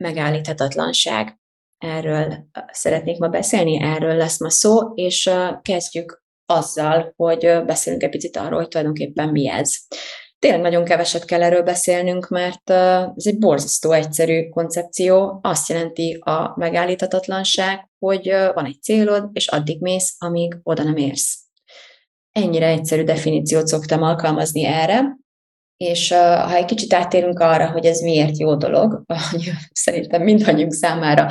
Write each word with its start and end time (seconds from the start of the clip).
Megállíthatatlanság. 0.00 1.38
Erről 1.78 2.34
szeretnék 2.72 3.18
ma 3.18 3.28
beszélni, 3.28 3.82
erről 3.82 4.16
lesz 4.16 4.40
ma 4.40 4.50
szó, 4.50 4.94
és 4.94 5.30
kezdjük 5.62 6.22
azzal, 6.46 7.12
hogy 7.16 7.62
beszélünk 7.66 8.02
egy 8.02 8.10
picit 8.10 8.36
arról, 8.36 8.58
hogy 8.58 8.68
tulajdonképpen 8.68 9.28
mi 9.28 9.48
ez. 9.48 9.70
Tényleg 10.38 10.60
nagyon 10.60 10.84
keveset 10.84 11.24
kell 11.24 11.42
erről 11.42 11.62
beszélnünk, 11.62 12.28
mert 12.28 12.70
ez 13.16 13.26
egy 13.26 13.38
borzasztó 13.38 13.92
egyszerű 13.92 14.48
koncepció. 14.48 15.38
Azt 15.42 15.68
jelenti 15.68 16.18
a 16.20 16.52
megállíthatatlanság, 16.56 17.90
hogy 17.98 18.28
van 18.54 18.64
egy 18.64 18.82
célod, 18.82 19.28
és 19.32 19.48
addig 19.48 19.80
mész, 19.80 20.14
amíg 20.18 20.58
oda 20.62 20.82
nem 20.82 20.96
érsz. 20.96 21.38
Ennyire 22.32 22.66
egyszerű 22.66 23.04
definíciót 23.04 23.66
szoktam 23.66 24.02
alkalmazni 24.02 24.64
erre, 24.64 25.18
és 25.84 26.08
ha 26.12 26.54
egy 26.54 26.64
kicsit 26.64 26.92
áttérünk 26.92 27.38
arra, 27.38 27.70
hogy 27.70 27.84
ez 27.84 28.00
miért 28.00 28.38
jó 28.38 28.56
dolog, 28.56 29.02
szerintem 29.84 30.22
mindannyiunk 30.22 30.72
számára 30.72 31.26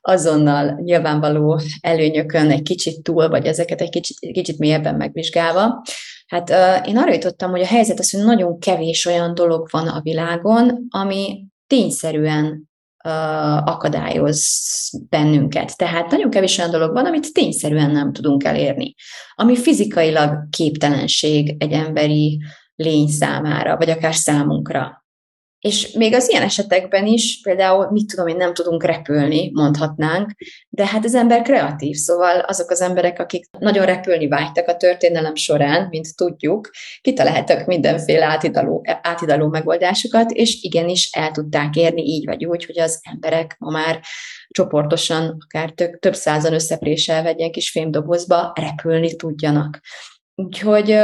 azonnal 0.00 0.80
nyilvánvaló 0.82 1.60
előnyökön 1.80 2.50
egy 2.50 2.62
kicsit 2.62 3.02
túl, 3.02 3.28
vagy 3.28 3.46
ezeket 3.46 3.80
egy 3.80 3.90
kicsit, 3.90 4.18
kicsit 4.32 4.58
mélyebben 4.58 4.94
megvizsgálva, 4.94 5.82
hát 6.26 6.50
én 6.86 6.96
arra 6.96 7.12
jutottam, 7.12 7.50
hogy 7.50 7.60
a 7.60 7.66
helyzet 7.66 7.98
az, 7.98 8.10
hogy 8.10 8.24
nagyon 8.24 8.58
kevés 8.58 9.06
olyan 9.06 9.34
dolog 9.34 9.68
van 9.70 9.88
a 9.88 10.00
világon, 10.00 10.86
ami 10.88 11.46
tényszerűen 11.66 12.70
akadályoz 13.64 14.48
bennünket. 15.08 15.76
Tehát 15.76 16.10
nagyon 16.10 16.30
kevés 16.30 16.58
olyan 16.58 16.70
dolog 16.70 16.92
van, 16.92 17.06
amit 17.06 17.32
tényszerűen 17.32 17.90
nem 17.90 18.12
tudunk 18.12 18.44
elérni. 18.44 18.94
Ami 19.34 19.56
fizikailag 19.56 20.48
képtelenség 20.50 21.56
egy 21.58 21.72
emberi 21.72 22.40
lény 22.82 23.08
számára, 23.08 23.76
vagy 23.76 23.90
akár 23.90 24.14
számunkra. 24.14 25.02
És 25.62 25.92
még 25.92 26.14
az 26.14 26.28
ilyen 26.28 26.42
esetekben 26.42 27.06
is, 27.06 27.40
például, 27.42 27.90
mit 27.90 28.06
tudom 28.06 28.26
én, 28.26 28.36
nem 28.36 28.54
tudunk 28.54 28.84
repülni, 28.84 29.50
mondhatnánk, 29.52 30.30
de 30.68 30.86
hát 30.86 31.04
az 31.04 31.14
ember 31.14 31.42
kreatív, 31.42 31.96
szóval 31.96 32.38
azok 32.38 32.70
az 32.70 32.80
emberek, 32.80 33.18
akik 33.18 33.44
nagyon 33.58 33.86
repülni 33.86 34.28
vágytak 34.28 34.68
a 34.68 34.76
történelem 34.76 35.34
során, 35.34 35.86
mint 35.90 36.16
tudjuk, 36.16 36.70
kitaláltak 37.00 37.66
mindenféle 37.66 38.24
átidaló, 38.24 38.84
átidaló 39.02 39.48
megoldásokat, 39.48 40.30
és 40.30 40.62
igenis 40.62 41.10
el 41.12 41.30
tudták 41.30 41.76
érni 41.76 42.02
így 42.02 42.24
vagy 42.24 42.44
úgy, 42.44 42.64
hogy 42.64 42.78
az 42.78 43.00
emberek 43.10 43.56
ma 43.58 43.70
már 43.70 44.00
csoportosan, 44.48 45.36
akár 45.44 45.70
több, 45.70 45.98
több 45.98 46.14
százan 46.14 46.52
összepréselve 46.52 47.28
egy 47.28 47.38
ilyen 47.38 47.52
kis 47.52 47.70
fémdobozba 47.70 48.52
repülni 48.54 49.16
tudjanak. 49.16 49.80
Úgyhogy 50.34 50.98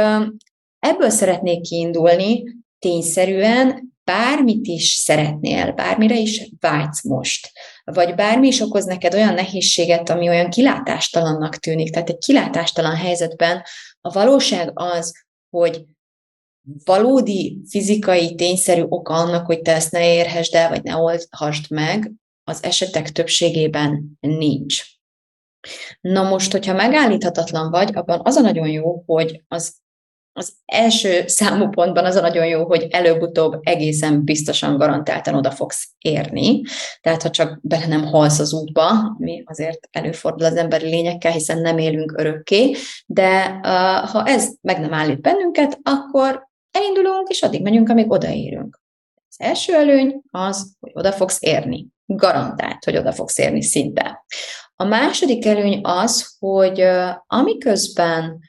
Ebből 0.79 1.09
szeretnék 1.09 1.61
kiindulni, 1.61 2.43
tényszerűen 2.79 3.93
bármit 4.03 4.67
is 4.67 4.93
szeretnél, 4.93 5.71
bármire 5.71 6.17
is 6.17 6.51
vágysz 6.59 7.03
most, 7.03 7.51
vagy 7.83 8.15
bármi 8.15 8.47
is 8.47 8.59
okoz 8.59 8.85
neked 8.85 9.13
olyan 9.13 9.33
nehézséget, 9.33 10.09
ami 10.09 10.27
olyan 10.27 10.49
kilátástalannak 10.49 11.55
tűnik, 11.55 11.91
tehát 11.91 12.09
egy 12.09 12.17
kilátástalan 12.17 12.95
helyzetben 12.95 13.63
a 14.01 14.11
valóság 14.11 14.71
az, 14.73 15.13
hogy 15.49 15.85
valódi 16.83 17.61
fizikai, 17.69 18.35
tényszerű 18.35 18.83
oka 18.87 19.13
annak, 19.13 19.45
hogy 19.45 19.61
te 19.61 19.73
ezt 19.73 19.91
ne 19.91 20.13
érhesd 20.13 20.55
el, 20.55 20.69
vagy 20.69 20.83
ne 20.83 20.95
oldhasd 20.95 21.71
meg, 21.71 22.11
az 22.43 22.63
esetek 22.63 23.11
többségében 23.11 24.17
nincs. 24.19 24.83
Na 26.01 26.29
most, 26.29 26.51
hogyha 26.51 26.73
megállíthatatlan 26.73 27.69
vagy, 27.69 27.95
abban 27.95 28.21
az 28.23 28.35
a 28.35 28.41
nagyon 28.41 28.67
jó, 28.67 29.03
hogy 29.05 29.43
az 29.47 29.77
az 30.39 30.53
első 30.65 31.27
számú 31.27 31.69
pontban 31.69 32.05
az 32.05 32.15
a 32.15 32.21
nagyon 32.21 32.45
jó, 32.45 32.65
hogy 32.65 32.87
előbb-utóbb 32.89 33.59
egészen 33.63 34.23
biztosan 34.23 34.77
garantáltan 34.77 35.35
oda 35.35 35.51
fogsz 35.51 35.89
érni. 35.97 36.61
Tehát, 37.01 37.21
ha 37.21 37.29
csak 37.29 37.59
bele 37.61 37.87
nem 37.87 38.05
halsz 38.05 38.39
az 38.39 38.53
útba, 38.53 38.87
ami 38.87 39.43
azért 39.45 39.87
előfordul 39.91 40.45
az 40.45 40.55
emberi 40.55 40.89
lényekkel, 40.89 41.31
hiszen 41.31 41.61
nem 41.61 41.77
élünk 41.77 42.13
örökké, 42.17 42.75
de 43.05 43.59
uh, 43.63 44.09
ha 44.09 44.23
ez 44.25 44.49
meg 44.61 44.79
nem 44.79 44.93
állít 44.93 45.21
bennünket, 45.21 45.79
akkor 45.83 46.47
elindulunk, 46.71 47.29
és 47.29 47.41
addig 47.41 47.61
megyünk, 47.61 47.89
amíg 47.89 48.11
odaérünk. 48.11 48.81
Az 49.29 49.35
első 49.37 49.73
előny 49.73 50.21
az, 50.31 50.73
hogy 50.79 50.91
oda 50.93 51.11
fogsz 51.11 51.37
érni. 51.41 51.87
Garantált, 52.05 52.83
hogy 52.83 52.97
oda 52.97 53.11
fogsz 53.11 53.37
érni 53.37 53.61
szinte. 53.61 54.25
A 54.75 54.83
második 54.83 55.45
előny 55.45 55.79
az, 55.83 56.35
hogy 56.39 56.81
uh, 56.81 57.09
amiközben 57.27 58.39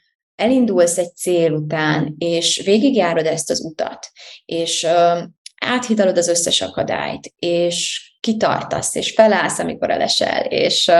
elindulsz 0.41 0.97
egy 0.97 1.15
cél 1.15 1.51
után, 1.51 2.15
és 2.17 2.61
végigjárod 2.65 3.25
ezt 3.25 3.49
az 3.49 3.65
utat, 3.65 4.07
és 4.45 4.87
áthidalod 5.65 6.17
az 6.17 6.27
összes 6.27 6.61
akadályt, 6.61 7.33
és 7.39 8.09
kitartasz, 8.19 8.95
és 8.95 9.11
felállsz, 9.11 9.59
amikor 9.59 9.89
elesel, 9.89 10.45
és 10.45 10.91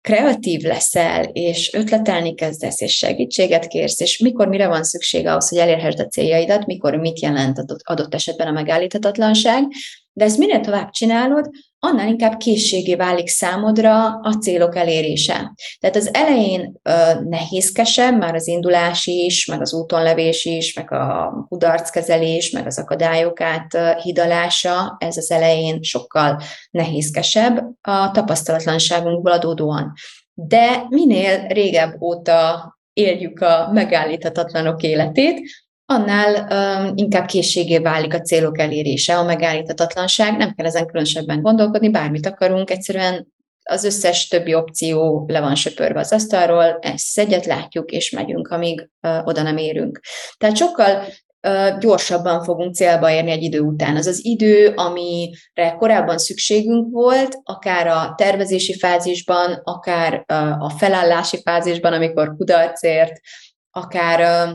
kreatív 0.00 0.60
leszel, 0.60 1.24
és 1.24 1.72
ötletelni 1.72 2.34
kezdesz, 2.34 2.80
és 2.80 2.96
segítséget 2.96 3.66
kérsz, 3.66 4.00
és 4.00 4.18
mikor 4.18 4.48
mire 4.48 4.68
van 4.68 4.84
szükség 4.84 5.26
ahhoz, 5.26 5.48
hogy 5.48 5.58
elérhessd 5.58 6.00
a 6.00 6.06
céljaidat, 6.06 6.66
mikor 6.66 6.94
mit 6.94 7.20
jelent 7.20 7.58
adott 7.82 8.14
esetben 8.14 8.46
a 8.46 8.52
megállíthatatlanság, 8.52 9.64
de 10.12 10.24
ezt 10.24 10.38
minél 10.38 10.60
tovább 10.60 10.90
csinálod, 10.90 11.50
annál 11.82 12.08
inkább 12.08 12.36
készségé 12.36 12.94
válik 12.94 13.28
számodra 13.28 14.06
a 14.06 14.32
célok 14.40 14.76
elérése. 14.76 15.54
Tehát 15.78 15.96
az 15.96 16.14
elején 16.14 16.80
ö, 16.82 16.92
nehézkesebb, 17.28 18.18
már 18.18 18.34
az 18.34 18.48
indulás 18.48 19.06
is, 19.06 19.46
meg 19.46 19.60
az 19.60 19.74
útonlevés 19.74 20.44
is, 20.44 20.74
meg 20.74 20.92
a 20.92 21.32
kudarckezelés, 21.48 22.50
meg 22.50 22.66
az 22.66 22.78
akadályok 22.78 23.40
áthidalása, 23.40 24.96
ez 24.98 25.16
az 25.16 25.30
elején 25.30 25.82
sokkal 25.82 26.40
nehézkesebb 26.70 27.58
a 27.80 28.10
tapasztalatlanságunkból 28.10 29.32
adódóan. 29.32 29.92
De 30.34 30.86
minél 30.88 31.46
régebb 31.46 32.02
óta 32.02 32.68
éljük 32.92 33.40
a 33.40 33.70
megállíthatatlanok 33.72 34.82
életét, 34.82 35.40
annál 35.90 36.46
um, 36.86 36.92
inkább 36.94 37.26
készségé 37.26 37.78
válik 37.78 38.14
a 38.14 38.20
célok 38.20 38.58
elérése, 38.58 39.18
a 39.18 39.24
megállíthatatlanság. 39.24 40.36
Nem 40.36 40.54
kell 40.54 40.66
ezen 40.66 40.86
különösebben 40.86 41.42
gondolkodni, 41.42 41.90
bármit 41.90 42.26
akarunk, 42.26 42.70
egyszerűen 42.70 43.26
az 43.62 43.84
összes 43.84 44.28
többi 44.28 44.54
opció 44.54 45.24
le 45.28 45.40
van 45.40 45.54
söpörve 45.54 46.00
az 46.00 46.12
asztalról, 46.12 46.78
ezt 46.80 47.18
egyet 47.18 47.46
látjuk, 47.46 47.90
és 47.90 48.10
megyünk, 48.10 48.48
amíg 48.48 48.90
uh, 49.02 49.26
oda 49.26 49.42
nem 49.42 49.56
érünk. 49.56 50.00
Tehát 50.38 50.56
sokkal 50.56 51.04
gyorsabban 51.78 52.44
fogunk 52.44 52.74
célba 52.74 53.10
érni 53.10 53.30
egy 53.30 53.42
idő 53.42 53.60
után. 53.60 53.96
Az 53.96 54.06
az 54.06 54.24
idő, 54.24 54.72
amire 54.74 55.74
korábban 55.78 56.18
szükségünk 56.18 56.92
volt, 56.92 57.38
akár 57.42 57.86
a 57.86 58.14
tervezési 58.16 58.78
fázisban, 58.78 59.60
akár 59.64 60.24
a 60.58 60.70
felállási 60.70 61.40
fázisban, 61.44 61.92
amikor 61.92 62.36
kudarcért, 62.36 63.20
akár 63.70 64.48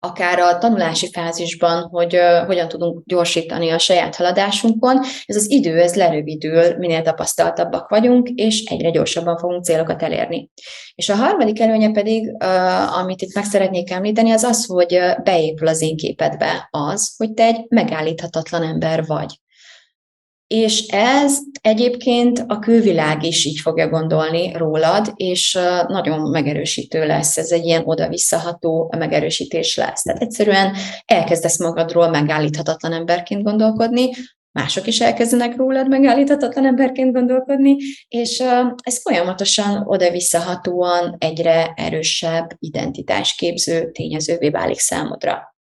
akár 0.00 0.38
a 0.38 0.58
tanulási 0.58 1.10
fázisban, 1.12 1.82
hogy 1.82 2.18
hogyan 2.46 2.68
tudunk 2.68 3.02
gyorsítani 3.04 3.70
a 3.70 3.78
saját 3.78 4.16
haladásunkon. 4.16 5.00
Ez 5.24 5.36
az 5.36 5.50
idő, 5.50 5.80
ez 5.80 5.94
lerövidül, 5.94 6.76
minél 6.76 7.02
tapasztaltabbak 7.02 7.88
vagyunk, 7.88 8.28
és 8.28 8.64
egyre 8.64 8.90
gyorsabban 8.90 9.38
fogunk 9.38 9.64
célokat 9.64 10.02
elérni. 10.02 10.50
És 10.94 11.08
a 11.08 11.14
harmadik 11.14 11.60
előnye 11.60 11.90
pedig, 11.90 12.36
amit 13.00 13.22
itt 13.22 13.34
meg 13.34 13.44
szeretnék 13.44 13.90
említeni, 13.90 14.30
az 14.30 14.42
az, 14.42 14.66
hogy 14.66 14.98
beépül 15.22 15.68
az 15.68 15.82
én 15.82 15.96
képedbe 15.96 16.68
az, 16.70 17.14
hogy 17.16 17.32
te 17.32 17.44
egy 17.44 17.64
megállíthatatlan 17.68 18.62
ember 18.62 19.06
vagy. 19.06 19.40
És 20.46 20.86
ez 20.86 21.38
egyébként 21.60 22.44
a 22.46 22.58
külvilág 22.58 23.24
is 23.24 23.44
így 23.44 23.58
fogja 23.58 23.88
gondolni 23.88 24.52
rólad, 24.52 25.12
és 25.14 25.58
nagyon 25.88 26.30
megerősítő 26.30 27.06
lesz. 27.06 27.36
Ez 27.36 27.50
egy 27.50 27.64
ilyen 27.64 27.82
oda-visszaható 27.84 28.94
megerősítés 28.98 29.76
lesz. 29.76 30.02
Tehát 30.02 30.22
egyszerűen 30.22 30.74
elkezdesz 31.04 31.58
magadról 31.58 32.08
megállíthatatlan 32.08 32.92
emberként 32.92 33.42
gondolkodni, 33.42 34.10
mások 34.52 34.86
is 34.86 35.00
elkezdenek 35.00 35.56
rólad 35.56 35.88
megállíthatatlan 35.88 36.66
emberként 36.66 37.12
gondolkodni, 37.12 37.76
és 38.08 38.42
ez 38.82 39.00
folyamatosan 39.02 39.82
oda-visszahatóan 39.86 41.16
egyre 41.18 41.72
erősebb 41.76 42.50
identitásképző 42.58 43.90
tényezővé 43.90 44.48
válik 44.48 44.78
számodra. 44.78 45.55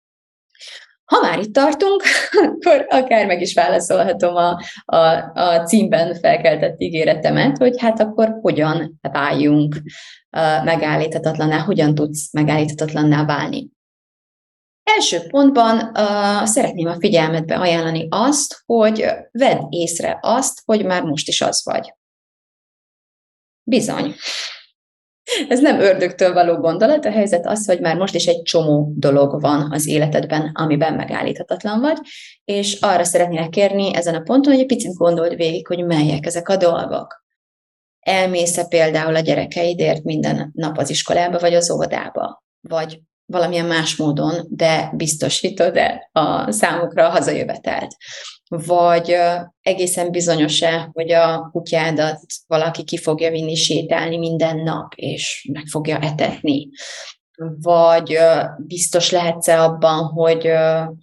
Ha 1.13 1.21
már 1.21 1.39
itt 1.39 1.53
tartunk, 1.53 2.03
akkor 2.47 2.87
akár 2.89 3.27
meg 3.27 3.41
is 3.41 3.55
válaszolhatom 3.55 4.35
a, 4.35 4.63
a, 4.85 4.97
a 5.35 5.63
címben 5.65 6.15
felkeltett 6.15 6.81
ígéretemet, 6.81 7.59
hogy 7.59 7.81
hát 7.81 8.01
akkor 8.01 8.39
hogyan 8.41 8.99
váljunk 9.01 9.77
megállíthatatlaná, 10.65 11.59
hogyan 11.59 11.95
tudsz 11.95 12.33
megállíthatatlanná 12.33 13.25
válni. 13.25 13.71
Első 14.83 15.21
pontban 15.29 15.77
uh, 15.77 16.45
szeretném 16.45 16.87
a 16.87 16.99
figyelmetbe 16.99 17.59
ajánlani 17.59 18.07
azt, 18.11 18.63
hogy 18.67 19.07
vedd 19.31 19.67
észre 19.69 20.19
azt, 20.23 20.63
hogy 20.65 20.85
már 20.85 21.03
most 21.03 21.29
is 21.29 21.41
az 21.41 21.65
vagy. 21.65 21.95
Bizony. 23.63 24.15
Ez 25.49 25.61
nem 25.61 25.81
ördögtől 25.81 26.33
való 26.33 26.57
gondolat, 26.57 27.05
a 27.05 27.11
helyzet 27.11 27.47
az, 27.47 27.67
hogy 27.67 27.81
már 27.81 27.97
most 27.97 28.15
is 28.15 28.27
egy 28.27 28.43
csomó 28.43 28.93
dolog 28.97 29.41
van 29.41 29.73
az 29.73 29.87
életedben, 29.87 30.51
amiben 30.55 30.95
megállíthatatlan 30.95 31.81
vagy, 31.81 31.99
és 32.45 32.81
arra 32.81 33.05
szeretnélek 33.05 33.49
kérni 33.49 33.95
ezen 33.95 34.15
a 34.15 34.21
ponton, 34.21 34.53
hogy 34.53 34.63
egy 34.63 34.67
picit 34.67 34.95
gondold 34.95 35.37
végig, 35.37 35.67
hogy 35.67 35.85
melyek 35.85 36.27
ezek 36.27 36.49
a 36.49 36.57
dolgok. 36.57 37.25
Elmész-e 38.01 38.65
például 38.65 39.17
a 39.17 39.21
gyerekeidért 39.21 40.05
minden 40.05 40.51
nap 40.55 40.79
az 40.79 40.91
iskolába 40.91 41.39
vagy 41.39 41.55
az 41.55 41.71
óvodába? 41.71 42.45
Vagy 42.61 43.01
valamilyen 43.27 43.67
más 43.67 43.97
módon, 43.97 44.47
de 44.49 44.93
biztosítod-e 44.95 46.09
a 46.13 46.53
számukra 46.53 47.07
a 47.07 47.11
hazajövetelt? 47.11 47.97
Vagy 48.57 49.17
egészen 49.61 50.11
bizonyos-e, 50.11 50.91
hogy 50.93 51.13
a 51.13 51.49
kutyádat 51.53 52.21
valaki 52.47 52.85
ki 52.85 52.97
fogja 52.97 53.31
vinni 53.31 53.55
sétálni 53.55 54.19
minden 54.19 54.59
nap, 54.59 54.93
és 54.95 55.49
meg 55.53 55.65
fogja 55.67 55.99
etetni? 55.99 56.69
Vagy 57.61 58.19
biztos 58.59 59.11
lehetsz-e 59.11 59.63
abban, 59.63 60.05
hogy 60.05 60.47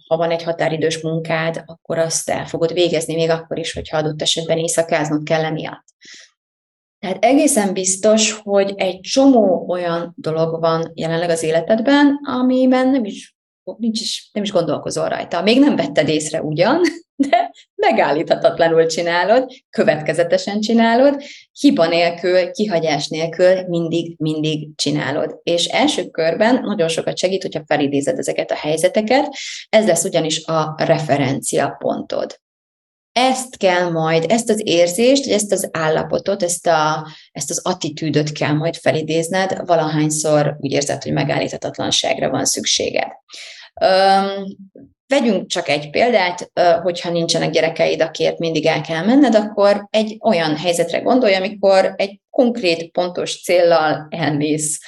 ha 0.06 0.16
van 0.16 0.30
egy 0.30 0.42
határidős 0.42 1.00
munkád, 1.00 1.62
akkor 1.66 1.98
azt 1.98 2.30
el 2.30 2.46
fogod 2.46 2.72
végezni, 2.72 3.14
még 3.14 3.30
akkor 3.30 3.58
is, 3.58 3.72
hogyha 3.72 3.96
adott 3.96 4.22
esetben 4.22 4.58
éjszakáznod 4.58 5.22
kell 5.22 5.44
emiatt. 5.44 5.84
Tehát 6.98 7.24
egészen 7.24 7.72
biztos, 7.72 8.32
hogy 8.32 8.74
egy 8.76 9.00
csomó 9.00 9.66
olyan 9.68 10.12
dolog 10.16 10.60
van 10.60 10.92
jelenleg 10.94 11.30
az 11.30 11.42
életedben, 11.42 12.18
amiben 12.22 12.88
nem 12.88 13.04
is, 13.04 13.36
nincs 13.76 14.00
is, 14.00 14.30
nem 14.32 14.42
is 14.42 14.52
gondolkozol 14.52 15.08
rajta. 15.08 15.42
Még 15.42 15.58
nem 15.58 15.76
vetted 15.76 16.08
észre 16.08 16.42
ugyan, 16.42 16.80
de 17.28 17.52
megállíthatatlanul 17.74 18.86
csinálod, 18.86 19.50
következetesen 19.70 20.60
csinálod, 20.60 21.22
hiba 21.60 21.86
nélkül, 21.86 22.50
kihagyás 22.50 23.08
nélkül 23.08 23.68
mindig, 23.68 24.14
mindig 24.18 24.68
csinálod. 24.74 25.40
És 25.42 25.64
első 25.64 26.08
körben 26.08 26.60
nagyon 26.62 26.88
sokat 26.88 27.18
segít, 27.18 27.42
hogyha 27.42 27.64
felidézed 27.66 28.18
ezeket 28.18 28.50
a 28.50 28.54
helyzeteket, 28.54 29.34
ez 29.68 29.86
lesz 29.86 30.04
ugyanis 30.04 30.44
a 30.44 30.74
referencia 30.76 31.76
pontod 31.78 32.40
ezt 33.12 33.56
kell 33.56 33.90
majd, 33.90 34.24
ezt 34.28 34.50
az 34.50 34.60
érzést, 34.64 35.26
ezt 35.26 35.52
az 35.52 35.68
állapotot, 35.72 36.42
ezt, 36.42 36.66
a, 36.66 37.06
ezt 37.32 37.50
az 37.50 37.60
attitűdöt 37.64 38.32
kell 38.32 38.52
majd 38.52 38.76
felidézned, 38.76 39.66
valahányszor 39.66 40.56
úgy 40.58 40.72
érzed, 40.72 41.02
hogy 41.02 41.12
megállíthatatlanságra 41.12 42.30
van 42.30 42.44
szükséged. 42.44 43.08
Um, 43.80 44.56
vegyünk 45.10 45.46
csak 45.46 45.68
egy 45.68 45.90
példát, 45.90 46.50
hogyha 46.82 47.10
nincsenek 47.10 47.50
gyerekeid, 47.50 48.02
akiért 48.02 48.38
mindig 48.38 48.66
el 48.66 48.80
kell 48.80 49.04
menned, 49.04 49.34
akkor 49.34 49.86
egy 49.90 50.16
olyan 50.20 50.56
helyzetre 50.56 50.98
gondolj, 50.98 51.34
amikor 51.34 51.94
egy 51.96 52.20
konkrét, 52.30 52.90
pontos 52.90 53.42
céllal 53.42 54.06
elmész 54.10 54.78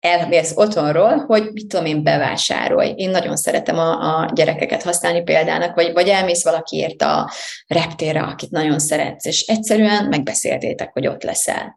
elmész 0.00 0.52
otthonról, 0.56 1.24
hogy 1.26 1.50
mit 1.52 1.66
tudom 1.66 1.86
én, 1.86 2.02
bevásárolj. 2.02 2.92
Én 2.96 3.10
nagyon 3.10 3.36
szeretem 3.36 3.78
a, 3.78 4.20
a 4.20 4.30
gyerekeket 4.34 4.82
használni 4.82 5.22
példának, 5.22 5.74
vagy, 5.74 5.92
vagy 5.92 6.08
elmész 6.08 6.44
valakiért 6.44 7.02
a 7.02 7.30
reptérre, 7.66 8.20
akit 8.20 8.50
nagyon 8.50 8.78
szeretsz, 8.78 9.26
és 9.26 9.40
egyszerűen 9.40 10.04
megbeszéltétek, 10.04 10.92
hogy 10.92 11.06
ott 11.06 11.22
leszel. 11.22 11.76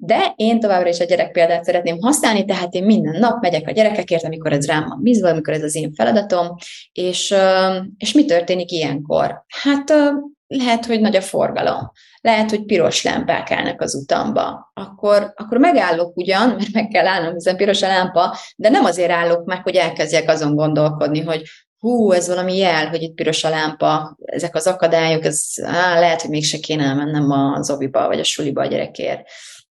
De 0.00 0.32
én 0.36 0.60
továbbra 0.60 0.88
is 0.88 1.00
a 1.00 1.04
gyerek 1.04 1.32
példát 1.32 1.64
szeretném 1.64 1.98
használni, 2.00 2.44
tehát 2.44 2.74
én 2.74 2.84
minden 2.84 3.18
nap 3.18 3.40
megyek 3.40 3.68
a 3.68 3.72
gyerekekért, 3.72 4.24
amikor 4.24 4.52
ez 4.52 4.66
rám 4.66 4.84
van 4.88 5.02
bízva, 5.02 5.28
amikor 5.28 5.54
ez 5.54 5.62
az 5.62 5.74
én 5.74 5.92
feladatom, 5.92 6.54
és, 6.92 7.34
és 7.96 8.12
mi 8.12 8.24
történik 8.24 8.70
ilyenkor? 8.70 9.44
Hát 9.62 9.92
lehet, 10.46 10.86
hogy 10.86 11.00
nagy 11.00 11.16
a 11.16 11.20
forgalom 11.20 11.90
lehet, 12.20 12.50
hogy 12.50 12.64
piros 12.64 13.02
lámpák 13.02 13.50
állnak 13.50 13.80
az 13.80 13.94
utamba. 13.94 14.70
Akkor, 14.74 15.32
akkor 15.36 15.58
megállok 15.58 16.16
ugyan, 16.16 16.48
mert 16.48 16.72
meg 16.72 16.88
kell 16.88 17.06
állnom, 17.06 17.32
hiszen 17.32 17.56
piros 17.56 17.82
a 17.82 17.86
lámpa, 17.86 18.36
de 18.56 18.68
nem 18.68 18.84
azért 18.84 19.10
állok 19.10 19.44
meg, 19.44 19.62
hogy 19.62 19.74
elkezdjek 19.74 20.30
azon 20.30 20.54
gondolkodni, 20.54 21.20
hogy 21.20 21.42
hú, 21.78 22.12
ez 22.12 22.28
valami 22.28 22.56
jel, 22.56 22.88
hogy 22.88 23.02
itt 23.02 23.14
piros 23.14 23.44
a 23.44 23.48
lámpa, 23.48 24.16
ezek 24.24 24.54
az 24.54 24.66
akadályok, 24.66 25.24
ez 25.24 25.42
á, 25.62 26.00
lehet, 26.00 26.20
hogy 26.20 26.30
mégse 26.30 26.58
kéne 26.58 26.84
elmennem 26.84 27.30
az 27.30 27.70
oviba 27.70 28.06
vagy 28.06 28.20
a 28.20 28.24
suliba 28.24 28.62
a 28.62 28.66
gyerekért 28.66 29.20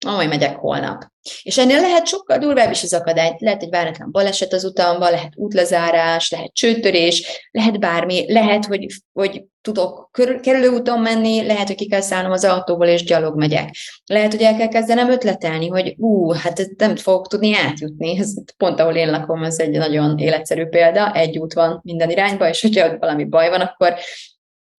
majd 0.06 0.30
megyek 0.30 0.56
holnap. 0.56 1.04
És 1.42 1.58
ennél 1.58 1.82
lehet 1.82 2.08
sokkal 2.08 2.38
durvább 2.38 2.72
is 2.72 2.84
az 2.84 2.94
akadály. 2.94 3.36
Lehet 3.38 3.62
egy 3.62 3.70
váratlan 3.70 4.12
baleset 4.12 4.54
az 4.54 4.64
utamban, 4.64 5.12
lehet 5.12 5.34
útlezárás, 5.36 6.32
lehet 6.32 6.54
csőtörés, 6.54 7.48
lehet 7.52 7.80
bármi, 7.80 8.32
lehet, 8.32 8.66
hogy, 8.66 8.86
hogy 9.14 9.44
tudok 9.62 10.10
kerülőúton 10.42 11.02
menni, 11.02 11.46
lehet, 11.46 11.68
hogy 11.68 11.76
ki 11.76 11.88
kell 11.88 12.02
szállnom 12.02 12.32
az 12.32 12.44
autóból, 12.46 12.88
és 12.88 13.04
gyalog 13.04 13.38
megyek. 13.38 13.76
Lehet, 14.06 14.32
hogy 14.32 14.42
el 14.42 14.56
kell 14.56 14.68
kezdenem 14.68 15.12
ötletelni, 15.12 15.68
hogy 15.68 15.96
ú, 15.98 16.32
hát 16.32 16.68
nem 16.78 16.96
fogok 16.96 17.28
tudni 17.28 17.56
átjutni. 17.56 18.18
Ez 18.20 18.34
pont 18.58 18.80
ahol 18.80 18.96
én 18.96 19.10
lakom, 19.10 19.44
ez 19.44 19.60
egy 19.60 19.78
nagyon 19.78 20.18
életszerű 20.18 20.66
példa, 20.66 21.14
egy 21.14 21.38
út 21.38 21.54
van 21.54 21.80
minden 21.84 22.10
irányba, 22.10 22.50
és 22.50 22.62
hogyha 22.62 22.98
valami 22.98 23.26
baj 23.26 23.50
van, 23.50 23.62
akkor 23.62 23.94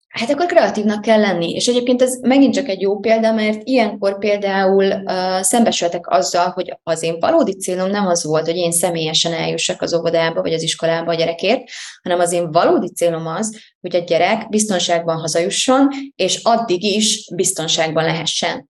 Hát 0.09 0.29
akkor 0.29 0.45
kreatívnak 0.45 1.01
kell 1.01 1.19
lenni. 1.19 1.51
És 1.53 1.67
egyébként 1.67 2.01
ez 2.01 2.19
megint 2.21 2.53
csak 2.53 2.67
egy 2.67 2.81
jó 2.81 2.99
példa, 2.99 3.33
mert 3.33 3.61
ilyenkor 3.63 4.17
például 4.17 4.85
uh, 4.85 5.41
szembesültek 5.41 6.07
azzal, 6.07 6.49
hogy 6.49 6.77
az 6.83 7.03
én 7.03 7.19
valódi 7.19 7.55
célom 7.55 7.89
nem 7.89 8.07
az 8.07 8.23
volt, 8.23 8.45
hogy 8.45 8.55
én 8.55 8.71
személyesen 8.71 9.33
eljussak 9.33 9.81
az 9.81 9.93
óvodába 9.93 10.41
vagy 10.41 10.53
az 10.53 10.63
iskolába 10.63 11.11
a 11.11 11.15
gyerekért, 11.15 11.63
hanem 12.03 12.19
az 12.19 12.31
én 12.31 12.51
valódi 12.51 12.89
célom 12.93 13.27
az, 13.27 13.59
hogy 13.81 13.95
a 13.95 14.03
gyerek 14.03 14.49
biztonságban 14.49 15.17
hazajusson, 15.17 15.87
és 16.15 16.39
addig 16.43 16.83
is 16.83 17.29
biztonságban 17.35 18.03
lehessen. 18.03 18.68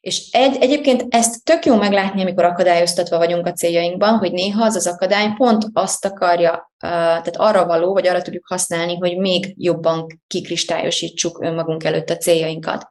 És 0.00 0.28
egy, 0.30 0.56
egyébként 0.60 1.06
ezt 1.08 1.44
tök 1.44 1.64
jó 1.64 1.76
meglátni, 1.76 2.22
amikor 2.22 2.44
akadályoztatva 2.44 3.18
vagyunk 3.18 3.46
a 3.46 3.52
céljainkban, 3.52 4.18
hogy 4.18 4.32
néha 4.32 4.64
az 4.64 4.76
az 4.76 4.86
akadály 4.86 5.32
pont 5.36 5.64
azt 5.72 6.04
akarja, 6.04 6.72
tehát 6.78 7.36
arra 7.36 7.66
való, 7.66 7.92
vagy 7.92 8.06
arra 8.06 8.22
tudjuk 8.22 8.46
használni, 8.46 8.96
hogy 8.96 9.16
még 9.16 9.54
jobban 9.56 10.20
kikristályosítsuk 10.26 11.42
önmagunk 11.42 11.84
előtt 11.84 12.10
a 12.10 12.16
céljainkat. 12.16 12.88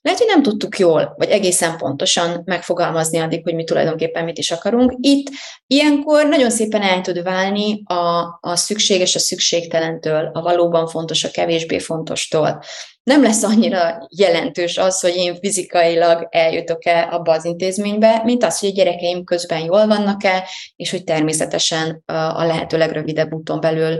Lehet, 0.00 0.20
hogy 0.20 0.30
nem 0.30 0.42
tudtuk 0.42 0.78
jól, 0.78 1.14
vagy 1.16 1.28
egészen 1.28 1.76
pontosan 1.76 2.42
megfogalmazni 2.44 3.18
addig, 3.18 3.42
hogy 3.42 3.54
mi 3.54 3.64
tulajdonképpen 3.64 4.24
mit 4.24 4.38
is 4.38 4.50
akarunk. 4.50 4.94
Itt 5.00 5.30
ilyenkor 5.66 6.26
nagyon 6.26 6.50
szépen 6.50 6.82
el 6.82 7.00
tud 7.00 7.22
válni 7.22 7.82
a, 7.84 8.38
a 8.40 8.56
szükséges 8.56 9.14
a 9.14 9.18
szükségtelentől, 9.18 10.30
a 10.32 10.40
valóban 10.40 10.86
fontos 10.86 11.24
a 11.24 11.30
kevésbé 11.30 11.78
fontostól. 11.78 12.62
Nem 13.10 13.22
lesz 13.22 13.42
annyira 13.42 14.06
jelentős 14.16 14.76
az, 14.78 15.00
hogy 15.00 15.14
én 15.16 15.36
fizikailag 15.36 16.28
eljutok-e 16.30 17.08
abba 17.10 17.32
az 17.32 17.44
intézménybe, 17.44 18.22
mint 18.24 18.44
az, 18.44 18.58
hogy 18.58 18.68
a 18.68 18.72
gyerekeim 18.72 19.24
közben 19.24 19.64
jól 19.64 19.86
vannak-e, 19.86 20.48
és 20.76 20.90
hogy 20.90 21.04
természetesen 21.04 22.02
a 22.06 22.44
lehető 22.44 22.78
legrövidebb 22.78 23.32
úton 23.32 23.60
belül, 23.60 23.98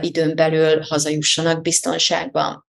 időn 0.00 0.36
belül 0.36 0.80
hazajussanak 0.88 1.62
biztonságban. 1.62 2.66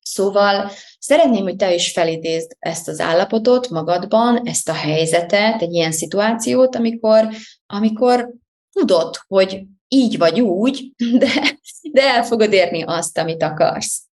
Szóval 0.00 0.70
szeretném, 0.98 1.42
hogy 1.42 1.56
te 1.56 1.74
is 1.74 1.92
felidézd 1.92 2.56
ezt 2.58 2.88
az 2.88 3.00
állapotot 3.00 3.68
magadban, 3.68 4.40
ezt 4.44 4.68
a 4.68 4.74
helyzetet, 4.74 5.62
egy 5.62 5.72
ilyen 5.72 5.92
szituációt, 5.92 6.76
amikor, 6.76 7.28
amikor 7.66 8.30
tudod, 8.72 9.16
hogy 9.26 9.62
így 9.88 10.18
vagy 10.18 10.40
úgy, 10.40 10.92
de, 11.18 11.58
de 11.92 12.02
el 12.02 12.24
fogod 12.24 12.52
érni 12.52 12.82
azt, 12.82 13.18
amit 13.18 13.42
akarsz. 13.42 14.05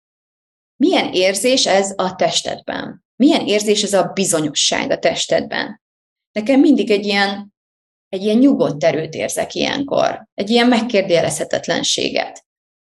Milyen 0.76 1.12
érzés 1.12 1.66
ez 1.66 1.92
a 1.96 2.14
testedben? 2.14 3.04
Milyen 3.16 3.46
érzés 3.46 3.82
ez 3.82 3.92
a 3.92 4.10
bizonyosság 4.14 4.90
a 4.90 4.98
testedben? 4.98 5.82
Nekem 6.32 6.60
mindig 6.60 6.90
egy 6.90 7.06
ilyen, 7.06 7.54
egy 8.08 8.22
ilyen 8.22 8.38
nyugodt 8.38 8.84
erőt 8.84 9.14
érzek 9.14 9.54
ilyenkor, 9.54 10.26
egy 10.34 10.50
ilyen 10.50 10.68
megkérdőjelezhetetlenséget, 10.68 12.44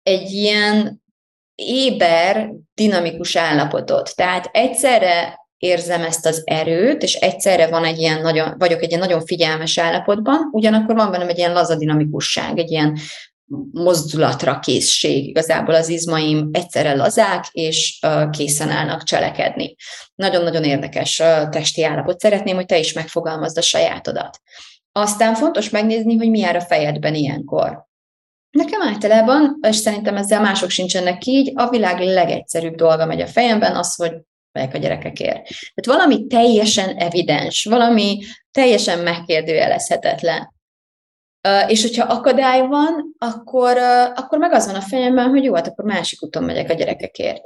egy 0.02 0.30
ilyen 0.30 1.02
éber, 1.54 2.52
dinamikus 2.74 3.36
állapotot. 3.36 4.16
Tehát 4.16 4.48
egyszerre 4.52 5.42
érzem 5.56 6.02
ezt 6.02 6.26
az 6.26 6.42
erőt, 6.44 7.02
és 7.02 7.14
egyszerre 7.14 7.66
van 7.66 7.84
egy 7.84 7.98
ilyen 7.98 8.20
nagyon, 8.20 8.54
vagyok 8.58 8.82
egy 8.82 8.88
ilyen 8.88 9.00
nagyon 9.00 9.26
figyelmes 9.26 9.78
állapotban, 9.78 10.48
ugyanakkor 10.52 10.94
van 10.94 11.10
bennem 11.10 11.28
egy 11.28 11.38
ilyen 11.38 11.52
laza 11.52 11.76
dinamikusság, 11.76 12.58
egy 12.58 12.70
ilyen 12.70 12.98
mozdulatra 13.72 14.58
készség. 14.58 15.28
Igazából 15.28 15.74
az 15.74 15.88
izmaim 15.88 16.48
egyszerre 16.52 16.94
lazák, 16.94 17.48
és 17.50 18.00
készen 18.30 18.70
állnak 18.70 19.02
cselekedni. 19.02 19.74
Nagyon-nagyon 20.14 20.64
érdekes 20.64 21.16
testi 21.50 21.84
állapot. 21.84 22.20
Szeretném, 22.20 22.54
hogy 22.54 22.66
te 22.66 22.78
is 22.78 22.92
megfogalmazd 22.92 23.58
a 23.58 23.62
sajátodat. 23.62 24.40
Aztán 24.92 25.34
fontos 25.34 25.70
megnézni, 25.70 26.16
hogy 26.16 26.30
mi 26.30 26.38
jár 26.38 26.56
a 26.56 26.60
fejedben 26.60 27.14
ilyenkor. 27.14 27.86
Nekem 28.50 28.82
általában, 28.82 29.58
és 29.68 29.76
szerintem 29.76 30.16
ezzel 30.16 30.40
mások 30.40 30.70
sincsenek 30.70 31.24
így, 31.24 31.52
a 31.54 31.68
világ 31.68 32.00
legegyszerűbb 32.00 32.74
dolga 32.74 33.06
megy 33.06 33.20
a 33.20 33.26
fejemben, 33.26 33.76
az, 33.76 33.94
hogy 33.94 34.12
megyek 34.52 34.74
a 34.74 34.78
gyerekekért. 34.78 35.42
Tehát 35.74 36.00
valami 36.00 36.26
teljesen 36.26 36.96
evidens, 36.96 37.64
valami 37.64 38.18
teljesen 38.50 38.98
megkérdőjelezhetetlen. 38.98 40.53
És 41.66 41.82
hogyha 41.82 42.04
akadály 42.04 42.66
van, 42.66 43.14
akkor, 43.18 43.78
akkor 44.14 44.38
meg 44.38 44.52
az 44.52 44.66
van 44.66 44.74
a 44.74 44.80
fejemben, 44.80 45.28
hogy 45.28 45.44
jó, 45.44 45.54
hát 45.54 45.66
akkor 45.66 45.84
másik 45.84 46.22
úton 46.22 46.44
megyek 46.44 46.70
a 46.70 46.74
gyerekekért. 46.74 47.42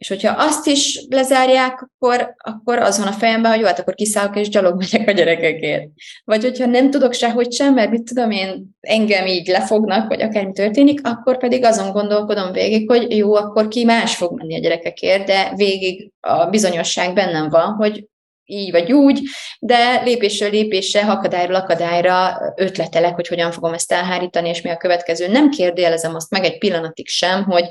És 0.00 0.08
hogyha 0.08 0.34
azt 0.36 0.66
is 0.66 1.06
lezárják, 1.08 1.88
akkor, 1.88 2.34
akkor 2.38 2.78
az 2.78 2.98
van 2.98 3.06
a 3.06 3.12
fejemben, 3.12 3.50
hogy 3.50 3.60
jó, 3.60 3.66
hát 3.66 3.78
akkor 3.78 3.94
kiszállok 3.94 4.36
és 4.36 4.48
gyalog 4.48 4.76
megyek 4.76 5.08
a 5.08 5.12
gyerekekért. 5.12 5.88
Vagy 6.24 6.42
hogyha 6.42 6.66
nem 6.66 6.90
tudok 6.90 7.12
sehogy 7.12 7.52
sem, 7.52 7.74
mert 7.74 7.90
mit 7.90 8.02
tudom 8.02 8.30
én, 8.30 8.64
engem 8.80 9.26
így 9.26 9.46
lefognak, 9.46 10.08
vagy 10.08 10.22
akármi 10.22 10.52
történik, 10.52 11.00
akkor 11.06 11.38
pedig 11.38 11.64
azon 11.64 11.92
gondolkodom 11.92 12.52
végig, 12.52 12.90
hogy 12.90 13.16
jó, 13.16 13.34
akkor 13.34 13.68
ki 13.68 13.84
más 13.84 14.16
fog 14.16 14.36
menni 14.36 14.56
a 14.56 14.60
gyerekekért, 14.60 15.26
de 15.26 15.52
végig 15.56 16.10
a 16.20 16.46
bizonyosság 16.46 17.14
bennem 17.14 17.48
van, 17.48 17.74
hogy 17.74 18.04
így 18.50 18.70
vagy 18.70 18.92
úgy, 18.92 19.20
de 19.60 20.02
lépésről 20.02 20.50
lépésre, 20.50 21.00
akadályról 21.00 21.54
akadályra 21.54 22.36
ötletelek, 22.56 23.14
hogy 23.14 23.28
hogyan 23.28 23.52
fogom 23.52 23.72
ezt 23.72 23.92
elhárítani, 23.92 24.48
és 24.48 24.62
mi 24.62 24.70
a 24.70 24.76
következő. 24.76 25.28
Nem 25.28 25.50
kérdőjelezem 25.50 26.14
azt 26.14 26.30
meg 26.30 26.44
egy 26.44 26.58
pillanatig 26.58 27.08
sem, 27.08 27.44
hogy 27.44 27.64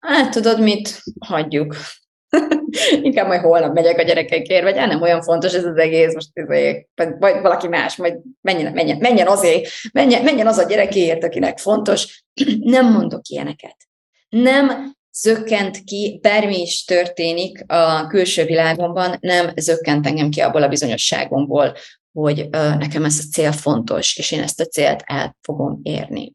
hát 0.00 0.30
tudod 0.30 0.60
mit, 0.60 1.02
hagyjuk. 1.26 1.76
Inkább 3.02 3.26
majd 3.26 3.40
holnap 3.40 3.74
megyek 3.74 3.98
a 3.98 4.02
gyerekekért, 4.02 4.62
vagy 4.62 4.74
nem 4.74 5.02
olyan 5.02 5.22
fontos 5.22 5.54
ez 5.54 5.64
az 5.64 5.76
egész, 5.76 6.14
most 6.14 6.28
izé, 6.32 6.86
vagy 6.94 7.18
valaki 7.18 7.68
más, 7.68 7.96
majd 7.96 8.14
menjen, 8.40 8.72
menjen, 8.72 8.98
menjen 8.98 9.26
azért, 9.26 9.68
menjen, 9.92 10.22
menjen 10.22 10.46
az 10.46 10.58
a 10.58 10.66
gyerekéért, 10.66 11.24
akinek 11.24 11.58
fontos. 11.58 12.24
Nem 12.60 12.92
mondok 12.92 13.28
ilyeneket. 13.28 13.76
Nem 14.28 14.96
zökkent 15.20 15.84
ki, 15.84 16.18
bármi 16.22 16.60
is 16.60 16.84
történik 16.84 17.64
a 17.66 18.06
külső 18.06 18.44
világomban, 18.44 19.16
nem 19.20 19.52
zökkent 19.56 20.06
engem 20.06 20.30
ki 20.30 20.40
abból 20.40 20.62
a 20.62 20.68
bizonyosságomból, 20.68 21.74
hogy 22.12 22.48
nekem 22.50 23.04
ez 23.04 23.18
a 23.18 23.32
cél 23.32 23.52
fontos, 23.52 24.16
és 24.16 24.30
én 24.30 24.42
ezt 24.42 24.60
a 24.60 24.64
célt 24.64 25.02
el 25.06 25.36
fogom 25.40 25.80
érni. 25.82 26.32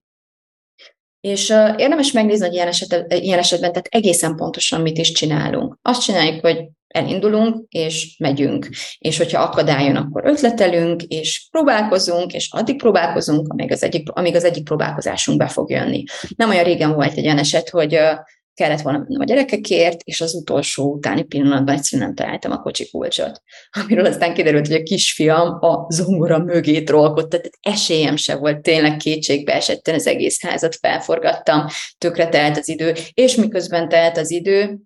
És 1.22 1.50
uh, 1.50 1.74
érdemes 1.78 2.12
megnézni, 2.12 2.46
hogy 2.46 2.56
ilyen, 2.56 2.68
eset, 2.68 3.13
ilyen 3.13 3.40
esetben, 3.40 3.72
tehát 3.72 3.88
egészen 3.88 4.36
pontosan 4.36 4.82
mit 4.82 4.98
is 4.98 5.12
csinálunk. 5.12 5.78
Azt 5.82 6.02
csináljuk, 6.02 6.42
hogy 6.42 6.70
elindulunk, 6.88 7.66
és 7.70 8.16
megyünk. 8.20 8.70
És 8.98 9.18
hogyha 9.18 9.42
akadályon, 9.42 9.96
akkor 9.96 10.25
ötletelünk, 10.25 11.02
és 11.04 11.48
próbálkozunk, 11.52 12.34
és 12.34 12.50
addig 12.52 12.78
próbálkozunk, 12.78 13.48
amíg 13.48 13.72
az 13.72 13.84
egyik, 13.84 14.10
amíg 14.10 14.36
az 14.36 14.44
egyik 14.44 14.63
próbálkozásunk 14.63 15.38
be 15.38 15.48
fog 15.48 15.70
jönni. 15.70 16.04
Nem 16.36 16.50
olyan 16.50 16.63
régen 16.63 16.94
volt 16.94 17.18
egy 17.18 17.25
olyan 17.25 17.38
eset, 17.38 17.70
hogy 17.70 17.96
uh, 17.96 18.18
kellett 18.53 18.81
volna 18.81 18.98
mennem 18.98 19.22
a 19.22 19.24
gyerekekért, 19.24 20.01
és 20.03 20.22
az 20.22 20.33
utolsó 20.33 20.91
utáni 20.91 21.24
pillanatban 21.24 21.75
egyszerűen 21.75 22.07
nem 22.07 22.15
találtam 22.15 22.51
a 22.51 22.62
kocsi 22.62 22.89
kulcsot. 22.89 23.41
Amiről 23.83 24.05
aztán 24.05 24.33
kiderült, 24.33 24.67
hogy 24.67 24.75
a 24.75 24.83
kisfiam 24.83 25.57
a 25.62 25.86
zongora 25.89 26.39
mögé 26.39 26.83
trollkodott, 26.83 27.29
tehát 27.29 27.50
esélyem 27.62 28.15
se 28.15 28.36
volt, 28.36 28.62
tényleg 28.62 28.98
kétségbe 28.98 29.53
esetten 29.53 29.95
az 29.95 30.07
egész 30.07 30.43
házat 30.45 30.75
felforgattam, 30.75 31.65
tökre 31.98 32.29
telt 32.29 32.57
az 32.57 32.69
idő, 32.69 32.93
és 33.13 33.36
miközben 33.36 33.89
telt 33.89 34.17
az 34.17 34.31
idő, 34.31 34.79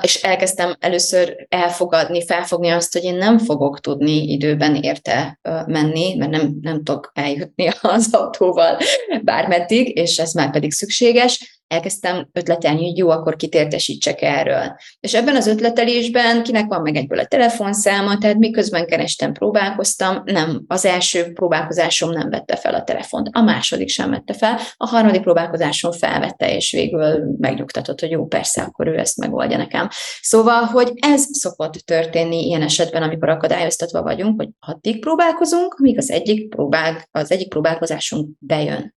és 0.00 0.22
elkezdtem 0.22 0.76
először 0.80 1.46
elfogadni, 1.48 2.24
felfogni 2.24 2.68
azt, 2.68 2.92
hogy 2.92 3.04
én 3.04 3.14
nem 3.14 3.38
fogok 3.38 3.80
tudni 3.80 4.22
időben 4.22 4.74
érte 4.74 5.38
menni, 5.66 6.14
mert 6.14 6.30
nem, 6.30 6.58
nem 6.60 6.82
tudok 6.82 7.10
eljutni 7.14 7.68
az 7.82 8.14
autóval 8.14 8.78
bármeddig, 9.22 9.96
és 9.96 10.18
ez 10.18 10.32
már 10.32 10.50
pedig 10.50 10.72
szükséges, 10.72 11.61
elkezdtem 11.72 12.28
ötletelni, 12.32 12.86
hogy 12.86 12.96
jó, 12.96 13.08
akkor 13.08 13.36
kit 13.36 13.54
értesítsek 13.54 14.22
erről. 14.22 14.76
És 15.00 15.14
ebben 15.14 15.36
az 15.36 15.46
ötletelésben 15.46 16.42
kinek 16.42 16.68
van 16.68 16.82
meg 16.82 16.96
egyből 16.96 17.18
a 17.18 17.26
telefonszáma, 17.26 18.18
tehát 18.18 18.36
miközben 18.36 18.86
kerestem, 18.86 19.32
próbálkoztam, 19.32 20.22
nem, 20.24 20.64
az 20.66 20.84
első 20.84 21.32
próbálkozásom 21.32 22.10
nem 22.10 22.30
vette 22.30 22.56
fel 22.56 22.74
a 22.74 22.82
telefont, 22.82 23.28
a 23.32 23.42
második 23.42 23.88
sem 23.88 24.10
vette 24.10 24.32
fel, 24.32 24.58
a 24.76 24.86
harmadik 24.86 25.20
próbálkozásom 25.22 25.92
felvette, 25.92 26.54
és 26.54 26.72
végül 26.72 27.36
megnyugtatott, 27.38 28.00
hogy 28.00 28.10
jó, 28.10 28.26
persze, 28.26 28.62
akkor 28.62 28.86
ő 28.86 28.98
ezt 28.98 29.16
megoldja 29.16 29.56
nekem. 29.56 29.88
Szóval, 30.20 30.62
hogy 30.62 30.92
ez 30.94 31.24
szokott 31.30 31.72
történni 31.72 32.46
ilyen 32.46 32.62
esetben, 32.62 33.02
amikor 33.02 33.28
akadályoztatva 33.28 34.02
vagyunk, 34.02 34.40
hogy 34.40 34.48
addig 34.60 35.00
próbálkozunk, 35.00 35.78
míg 35.78 35.98
az 35.98 36.10
egyik, 36.10 36.48
próbál, 36.48 37.08
az 37.10 37.30
egyik 37.30 37.48
próbálkozásunk 37.48 38.28
bejön. 38.38 38.94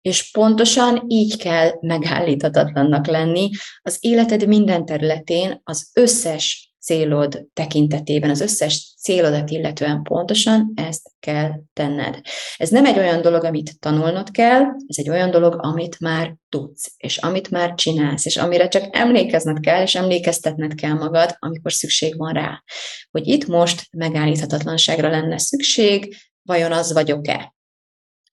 És 0.00 0.30
pontosan 0.30 1.04
így 1.06 1.36
kell 1.36 1.70
megállni 1.80 2.17
megállíthatatlannak 2.18 3.06
lenni 3.06 3.50
az 3.82 3.96
életed 4.00 4.46
minden 4.46 4.84
területén, 4.84 5.60
az 5.64 5.90
összes 5.94 6.72
célod 6.80 7.46
tekintetében, 7.52 8.30
az 8.30 8.40
összes 8.40 8.94
célodat 9.02 9.50
illetően 9.50 10.02
pontosan 10.02 10.72
ezt 10.74 11.10
kell 11.20 11.50
tenned. 11.72 12.20
Ez 12.56 12.68
nem 12.68 12.84
egy 12.84 12.98
olyan 12.98 13.22
dolog, 13.22 13.44
amit 13.44 13.78
tanulnod 13.78 14.30
kell, 14.30 14.62
ez 14.86 14.96
egy 14.98 15.08
olyan 15.08 15.30
dolog, 15.30 15.58
amit 15.58 16.00
már 16.00 16.34
tudsz, 16.48 16.94
és 16.96 17.16
amit 17.16 17.50
már 17.50 17.74
csinálsz, 17.74 18.24
és 18.24 18.36
amire 18.36 18.68
csak 18.68 18.96
emlékezned 18.96 19.60
kell, 19.60 19.82
és 19.82 19.94
emlékeztetned 19.94 20.74
kell 20.74 20.92
magad, 20.94 21.36
amikor 21.38 21.72
szükség 21.72 22.16
van 22.16 22.32
rá. 22.32 22.62
Hogy 23.10 23.26
itt 23.26 23.46
most 23.46 23.86
megállíthatatlanságra 23.96 25.08
lenne 25.08 25.38
szükség, 25.38 26.16
vajon 26.42 26.72
az 26.72 26.92
vagyok-e? 26.92 27.54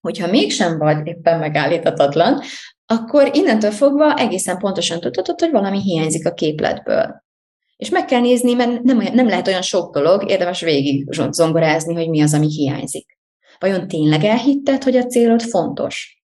Hogyha 0.01 0.27
mégsem 0.27 0.77
vagy 0.77 1.07
éppen 1.07 1.39
megállíthatatlan, 1.39 2.41
akkor 2.85 3.29
innentől 3.33 3.71
fogva 3.71 4.17
egészen 4.17 4.57
pontosan 4.57 4.99
tudhatod, 4.99 5.39
hogy 5.39 5.51
valami 5.51 5.81
hiányzik 5.81 6.27
a 6.27 6.33
képletből. 6.33 7.23
És 7.77 7.89
meg 7.89 8.05
kell 8.05 8.21
nézni, 8.21 8.53
mert 8.53 8.81
nem, 8.81 8.97
nem 8.97 9.27
lehet 9.27 9.47
olyan 9.47 9.61
sok 9.61 9.93
dolog, 9.93 10.29
érdemes 10.29 10.61
végig 10.61 11.13
zongorázni, 11.31 11.93
hogy 11.93 12.09
mi 12.09 12.21
az, 12.21 12.33
ami 12.33 12.47
hiányzik. 12.47 13.17
Vajon 13.59 13.87
tényleg 13.87 14.23
elhitted, 14.23 14.83
hogy 14.83 14.95
a 14.95 15.05
célod 15.05 15.41
fontos? 15.41 16.24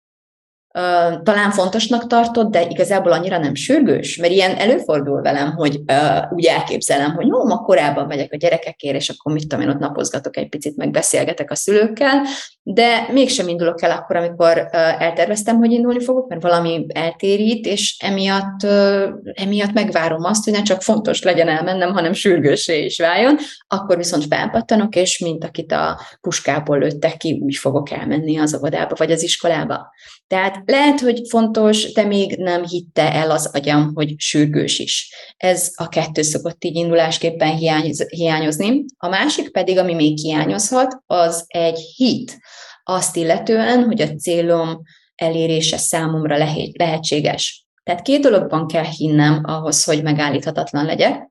Talán 1.24 1.52
fontosnak 1.52 2.08
tartod, 2.08 2.48
de 2.50 2.68
igazából 2.70 3.12
annyira 3.12 3.38
nem 3.38 3.56
sürgős, 3.56 4.18
mert 4.18 4.34
ilyen 4.34 4.56
előfordul 4.56 5.22
velem, 5.22 5.52
hogy 5.56 5.80
uh, 5.88 6.32
úgy 6.32 6.46
elképzelem, 6.46 7.12
hogy 7.12 7.28
jó, 7.28 7.46
ma 7.46 7.58
korábban 7.58 8.08
megyek 8.08 8.34
a 8.34 8.38
gyerekekért, 8.38 8.96
és 8.96 9.10
akkor 9.10 9.34
mit 9.34 9.48
tudom 9.48 9.66
én, 9.66 9.70
ott 9.70 9.80
napozgatok 9.80 10.38
egy 10.38 10.50
picit, 10.50 10.78
meg 10.78 10.92
beszélgetek 10.92 11.52
a 11.52 11.56
szülőkkel, 11.56 12.22
de 12.64 13.08
mégsem 13.12 13.48
indulok 13.48 13.82
el 13.82 13.92
akkor, 13.92 14.16
amikor 14.16 14.58
uh, 14.58 15.02
elterveztem, 15.02 15.58
hogy 15.58 15.72
indulni 15.72 16.04
fogok, 16.04 16.28
mert 16.28 16.42
valami 16.42 16.86
eltérít, 16.94 17.66
és 17.66 17.98
emiatt, 18.00 18.64
uh, 18.64 19.04
emiatt 19.34 19.74
megvárom 19.74 20.24
azt, 20.24 20.44
hogy 20.44 20.54
ne 20.54 20.62
csak 20.62 20.82
fontos 20.82 21.22
legyen 21.24 21.48
elmennem, 21.48 21.94
hanem 21.94 22.14
sürgősé 22.14 22.86
is 22.86 23.00
váljon, 23.00 23.38
akkor 23.68 23.98
viszont 23.98 24.26
felpattanok, 24.30 24.96
és 24.96 25.20
mint 25.20 25.44
akit 25.44 25.72
a 25.72 26.00
puskából 26.22 26.78
lőttek 26.78 27.18
ki, 27.18 27.42
úgy 27.44 27.56
fogok 27.56 27.92
elmenni 27.92 28.38
az 28.38 28.56
óvodába 28.56 28.96
vagy 28.98 29.12
az 29.12 29.24
iskolába. 29.24 29.92
Tehát 30.28 30.64
lehet, 30.68 31.00
hogy 31.00 31.22
fontos, 31.30 31.94
de 31.94 32.04
még 32.04 32.36
nem 32.36 32.66
hitte 32.66 33.14
el 33.14 33.32
az 33.32 33.50
agyam, 33.54 33.92
hogy 33.94 34.14
sürgős 34.18 34.80
is. 34.80 35.14
Ez 35.38 35.72
a 35.76 35.88
kettő 35.88 36.22
szokott 36.22 36.64
így 36.64 36.76
indulásképpen 36.76 37.56
hiányoz, 37.56 38.08
hiányozni. 38.10 38.86
A 38.98 39.08
másik 39.08 39.52
pedig, 39.52 39.78
ami 39.78 39.94
még 39.94 40.18
hiányozhat, 40.18 41.02
az 41.06 41.44
egy 41.48 41.80
hit. 41.96 42.38
Azt 42.84 43.16
illetően, 43.16 43.84
hogy 43.84 44.02
a 44.02 44.16
célom 44.16 44.82
elérése 45.16 45.78
számomra 45.78 46.38
lehetséges. 46.74 47.66
Tehát 47.84 48.02
két 48.02 48.22
dologban 48.22 48.68
kell 48.68 48.86
hinnem 48.98 49.42
ahhoz, 49.44 49.84
hogy 49.84 50.04
megállíthatatlan 50.04 50.86
legyek. 50.86 51.30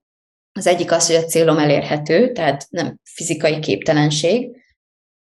Az 0.52 0.66
egyik 0.66 0.92
az, 0.92 1.06
hogy 1.06 1.16
a 1.16 1.24
célom 1.24 1.58
elérhető, 1.58 2.32
tehát 2.32 2.66
nem 2.70 2.98
fizikai 3.02 3.58
képtelenség, 3.58 4.50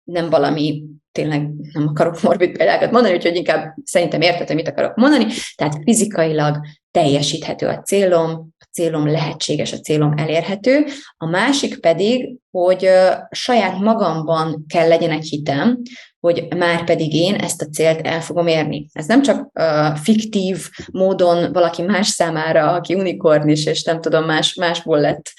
nem 0.04 0.30
valami 0.30 0.82
tényleg 1.12 1.50
nem 1.72 1.88
akarok 1.88 2.22
morbid 2.22 2.56
példákat 2.56 2.90
mondani, 2.90 3.14
úgyhogy 3.14 3.36
inkább 3.36 3.74
szerintem 3.84 4.20
érted, 4.20 4.54
mit 4.54 4.68
akarok 4.68 4.96
mondani. 4.96 5.26
Tehát 5.54 5.78
fizikailag 5.84 6.60
teljesíthető 6.90 7.66
a 7.66 7.82
célom, 7.82 8.30
a 8.58 8.68
célom 8.72 9.06
lehetséges, 9.06 9.72
a 9.72 9.78
célom 9.78 10.12
elérhető. 10.16 10.86
A 11.16 11.26
másik 11.26 11.80
pedig, 11.80 12.36
hogy 12.50 12.88
saját 13.30 13.78
magamban 13.78 14.64
kell 14.68 14.88
legyen 14.88 15.10
egy 15.10 15.28
hitem, 15.28 15.82
hogy 16.20 16.46
már 16.56 16.84
pedig 16.84 17.14
én 17.14 17.34
ezt 17.34 17.62
a 17.62 17.66
célt 17.66 18.06
el 18.06 18.20
fogom 18.20 18.46
érni. 18.46 18.88
Ez 18.92 19.06
nem 19.06 19.22
csak 19.22 19.50
uh, 19.52 19.96
fiktív 19.96 20.68
módon 20.92 21.52
valaki 21.52 21.82
más 21.82 22.08
számára, 22.08 22.72
aki 22.72 22.94
unikornis, 22.94 23.66
és 23.66 23.82
nem 23.82 24.00
tudom, 24.00 24.24
más, 24.24 24.54
másból 24.54 25.00
lett 25.00 25.32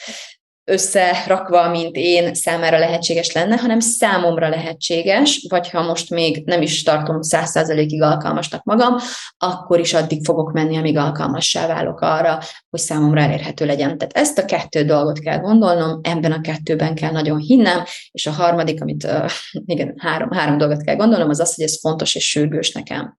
összerakva, 0.69 1.69
mint 1.69 1.95
én 1.95 2.33
számára 2.33 2.77
lehetséges 2.77 3.31
lenne, 3.31 3.55
hanem 3.55 3.79
számomra 3.79 4.49
lehetséges, 4.49 5.45
vagy 5.49 5.69
ha 5.69 5.81
most 5.81 6.09
még 6.09 6.43
nem 6.45 6.61
is 6.61 6.83
tartom 6.83 7.21
száz 7.21 7.49
százalékig 7.49 8.01
alkalmasnak 8.01 8.63
magam, 8.63 8.95
akkor 9.37 9.79
is 9.79 9.93
addig 9.93 10.25
fogok 10.25 10.51
menni, 10.51 10.77
amíg 10.77 10.97
alkalmassá 10.97 11.67
válok 11.67 11.99
arra, 11.99 12.39
hogy 12.69 12.79
számomra 12.79 13.21
elérhető 13.21 13.65
legyen. 13.65 13.97
Tehát 13.97 14.17
ezt 14.17 14.37
a 14.37 14.45
kettő 14.45 14.83
dolgot 14.83 15.19
kell 15.19 15.39
gondolnom, 15.39 15.99
ebben 16.03 16.31
a 16.31 16.41
kettőben 16.41 16.95
kell 16.95 17.11
nagyon 17.11 17.37
hinnem, 17.37 17.83
és 18.11 18.27
a 18.27 18.31
harmadik, 18.31 18.81
amit 18.81 19.03
uh, 19.03 19.29
igen, 19.73 19.93
három, 19.97 20.31
három 20.31 20.57
dolgot 20.57 20.83
kell 20.83 20.95
gondolnom, 20.95 21.29
az 21.29 21.39
az, 21.39 21.55
hogy 21.55 21.63
ez 21.63 21.79
fontos 21.79 22.15
és 22.15 22.29
sürgős 22.29 22.71
nekem. 22.71 23.17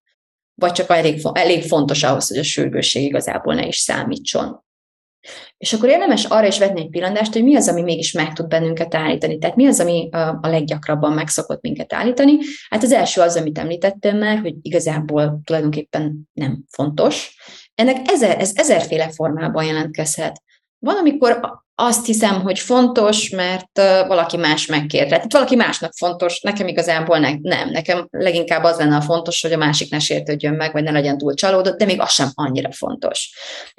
vagy 0.55 0.73
csak 0.73 0.91
elég, 0.91 1.21
elég 1.33 1.63
fontos 1.63 2.03
ahhoz, 2.03 2.29
hogy 2.29 2.39
a 2.39 2.43
sürgősség 2.43 3.05
igazából 3.05 3.55
ne 3.55 3.67
is 3.67 3.77
számítson. 3.77 4.69
És 5.57 5.73
akkor 5.73 5.89
érdemes 5.89 6.25
arra 6.25 6.47
is 6.47 6.59
vetni 6.59 6.81
egy 6.81 6.91
pillantást, 6.91 7.33
hogy 7.33 7.45
mi 7.45 7.57
az, 7.57 7.69
ami 7.69 7.83
mégis 7.83 8.13
meg 8.13 8.33
tud 8.33 8.49
bennünket 8.49 8.95
állítani. 8.95 9.39
Tehát 9.39 9.57
mi 9.57 9.67
az, 9.67 9.81
ami 9.81 10.09
a 10.41 10.49
leggyakrabban 10.49 11.13
megszokott 11.13 11.63
minket 11.63 11.93
állítani. 11.93 12.37
Hát 12.69 12.83
az 12.83 12.93
első 12.93 13.21
az, 13.21 13.37
amit 13.37 13.59
említettem 13.59 14.19
már, 14.19 14.39
hogy 14.39 14.55
igazából 14.63 15.41
tulajdonképpen 15.45 16.29
nem 16.33 16.65
fontos. 16.69 17.37
Ennek 17.75 17.97
ezer, 18.05 18.41
ez 18.41 18.53
ezerféle 18.55 19.11
formában 19.11 19.65
jelentkezhet. 19.65 20.43
Van, 20.79 20.97
amikor 20.97 21.41
azt 21.81 22.07
hiszem, 22.07 22.41
hogy 22.41 22.59
fontos, 22.59 23.29
mert 23.29 23.79
valaki 24.07 24.37
más 24.37 24.67
megkér. 24.67 25.09
Tehát 25.09 25.33
valaki 25.33 25.57
másnak 25.57 25.93
fontos, 25.97 26.41
nekem 26.41 26.67
igazából 26.67 27.19
ne, 27.19 27.31
nem. 27.41 27.71
Nekem 27.71 28.09
leginkább 28.11 28.65
az 28.65 28.79
lenne 28.79 28.97
a 28.97 29.01
fontos, 29.01 29.43
hogy 29.43 29.53
a 29.53 29.57
másik 29.57 29.91
ne 29.91 29.99
sértődjön 29.99 30.55
meg, 30.55 30.73
vagy 30.73 30.83
ne 30.83 30.91
legyen 30.91 31.19
túl 31.19 31.35
csalódott, 31.35 31.79
de 31.79 31.85
még 31.85 32.01
az 32.01 32.11
sem 32.11 32.29
annyira 32.35 32.73
fontos. 32.73 33.35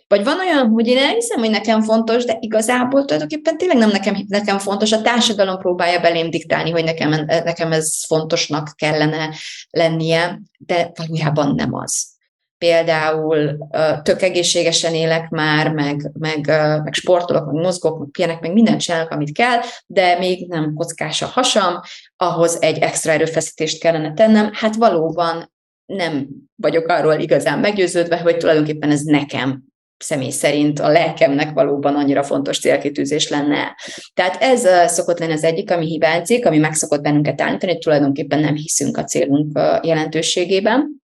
Vagy 0.08 0.24
van 0.24 0.40
olyan, 0.40 0.70
hogy 0.70 0.88
én 0.88 0.98
elhiszem, 0.98 1.40
hogy 1.40 1.50
nekem 1.50 1.82
fontos, 1.82 2.26
de 2.26 2.38
igazából 2.40 3.06
tulajdonképpen 3.06 3.58
tényleg 3.58 3.78
nem 3.78 3.90
nekem, 3.90 4.26
nekem 4.28 4.58
fontos. 4.58 4.92
A 4.92 5.02
társadalom 5.02 5.58
próbálja 5.58 6.00
belém 6.00 6.30
diktálni, 6.30 6.72
hogy 6.72 6.84
nekem, 6.84 7.10
nekem 7.26 7.72
ez 7.72 8.06
fontosnak 8.06 8.74
kellene 8.76 9.36
lennie, 9.70 10.40
de 10.58 10.92
valójában 10.96 11.56
nem 11.56 11.74
az 11.74 12.20
például 12.66 13.58
tök 14.02 14.22
egészségesen 14.22 14.94
élek 14.94 15.30
már, 15.30 15.72
meg, 15.72 16.12
meg, 16.20 16.46
meg 16.84 16.94
sportolok, 16.94 17.52
meg 17.52 17.64
mozgok, 17.64 18.00
meg 18.00 18.08
pihenek, 18.12 18.42
meg 18.42 18.54
mindent 18.54 18.82
csinálok, 18.82 19.10
amit 19.10 19.32
kell, 19.32 19.60
de 19.86 20.18
még 20.18 20.48
nem 20.48 20.74
kockás 20.74 21.22
a 21.22 21.26
hasam, 21.26 21.80
ahhoz 22.16 22.62
egy 22.62 22.78
extra 22.78 23.12
erőfeszítést 23.12 23.80
kellene 23.80 24.14
tennem. 24.14 24.50
Hát 24.54 24.76
valóban 24.76 25.52
nem 25.86 26.28
vagyok 26.56 26.88
arról 26.88 27.20
igazán 27.20 27.60
meggyőződve, 27.60 28.18
hogy 28.18 28.38
tulajdonképpen 28.38 28.92
ez 28.92 29.02
nekem 29.02 29.64
személy 29.98 30.30
szerint 30.30 30.80
a 30.80 30.88
lelkemnek 30.88 31.54
valóban 31.54 31.96
annyira 31.96 32.24
fontos 32.24 32.60
célkitűzés 32.60 33.30
lenne. 33.30 33.76
Tehát 34.14 34.42
ez 34.42 34.92
szokott 34.92 35.20
lenni 35.20 35.34
az 35.34 35.44
egyik, 35.44 35.72
ami 35.72 35.86
hibázik, 35.86 36.46
ami 36.46 36.58
meg 36.58 36.74
szokott 36.74 37.02
bennünket 37.02 37.42
állítani, 37.42 37.72
hogy 37.72 37.82
tulajdonképpen 37.82 38.40
nem 38.40 38.56
hiszünk 38.56 38.98
a 38.98 39.04
célunk 39.04 39.60
jelentőségében. 39.82 41.01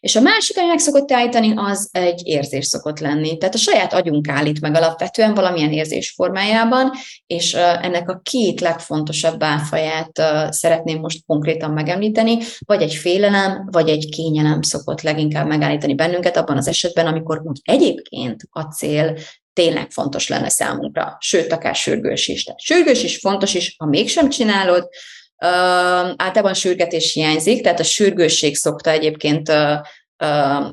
És 0.00 0.16
a 0.16 0.20
másik, 0.20 0.58
ami 0.58 0.66
meg 0.66 0.78
szokott 0.78 1.12
állítani, 1.12 1.52
az 1.56 1.88
egy 1.92 2.20
érzés 2.24 2.66
szokott 2.66 2.98
lenni. 2.98 3.36
Tehát 3.36 3.54
a 3.54 3.58
saját 3.58 3.92
agyunk 3.92 4.28
állít 4.28 4.60
meg 4.60 4.74
alapvetően 4.74 5.34
valamilyen 5.34 5.72
érzés 5.72 6.10
formájában, 6.10 6.92
és 7.26 7.54
ennek 7.54 8.08
a 8.08 8.20
két 8.22 8.60
legfontosabb 8.60 9.42
áfaját 9.42 10.22
szeretném 10.48 10.98
most 10.98 11.24
konkrétan 11.26 11.70
megemlíteni, 11.70 12.38
vagy 12.58 12.82
egy 12.82 12.94
félelem, 12.94 13.68
vagy 13.70 13.88
egy 13.88 14.08
kényelem 14.08 14.62
szokott 14.62 15.00
leginkább 15.00 15.46
megállítani 15.46 15.94
bennünket 15.94 16.36
abban 16.36 16.56
az 16.56 16.68
esetben, 16.68 17.06
amikor 17.06 17.40
úgy 17.44 17.60
egyébként 17.62 18.42
a 18.50 18.62
cél 18.62 19.18
tényleg 19.52 19.90
fontos 19.90 20.28
lenne 20.28 20.48
számunkra, 20.48 21.16
sőt, 21.20 21.52
akár 21.52 21.74
sürgős 21.74 22.28
is. 22.28 22.44
Tehát 22.44 22.60
sürgős 22.60 23.02
is 23.02 23.18
fontos 23.18 23.54
is, 23.54 23.74
ha 23.78 23.86
mégsem 23.86 24.28
csinálod, 24.28 24.88
általában 25.38 26.54
sürgetés 26.54 27.12
hiányzik, 27.12 27.62
tehát 27.62 27.80
a 27.80 27.84
sürgősség 27.84 28.56
szokta 28.56 28.90
egyébként 28.90 29.52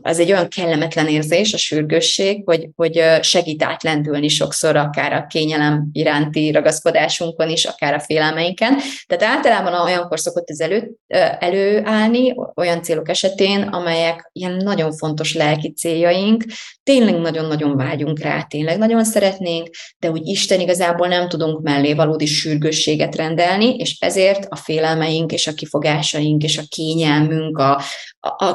ez 0.01 0.19
egy 0.19 0.31
olyan 0.31 0.47
kellemetlen 0.47 1.07
érzés, 1.07 1.53
a 1.53 1.57
sürgősség, 1.57 2.41
hogy, 2.45 2.69
hogy 2.75 3.03
segít 3.21 3.63
átlendülni 3.63 4.27
sokszor 4.27 4.75
akár 4.75 5.13
a 5.13 5.25
kényelem 5.27 5.89
iránti 5.91 6.51
ragaszkodásunkon 6.51 7.49
is, 7.49 7.65
akár 7.65 7.93
a 7.93 7.99
félelmeinken. 7.99 8.77
Tehát 9.07 9.35
általában 9.35 9.81
olyankor 9.81 10.19
szokott 10.19 10.49
ez 10.49 10.59
elő, 10.59 10.91
előállni, 11.39 12.35
olyan 12.55 12.81
célok 12.81 13.09
esetén, 13.09 13.61
amelyek 13.61 14.29
ilyen 14.31 14.55
nagyon 14.55 14.91
fontos 14.91 15.33
lelki 15.33 15.73
céljaink, 15.73 16.43
tényleg 16.83 17.19
nagyon-nagyon 17.19 17.75
vágyunk 17.75 18.19
rá, 18.19 18.43
tényleg 18.43 18.77
nagyon 18.77 19.03
szeretnénk, 19.03 19.69
de 19.99 20.11
úgy 20.11 20.27
Isten 20.27 20.59
igazából 20.59 21.07
nem 21.07 21.27
tudunk 21.29 21.61
mellé 21.61 21.93
valódi 21.93 22.25
sürgősséget 22.25 23.15
rendelni, 23.15 23.75
és 23.75 23.97
ezért 23.99 24.45
a 24.49 24.55
félelmeink 24.55 25.31
és 25.31 25.47
a 25.47 25.53
kifogásaink 25.53 26.43
és 26.43 26.57
a 26.57 26.63
kényelmünk, 26.69 27.57
a, 27.57 27.81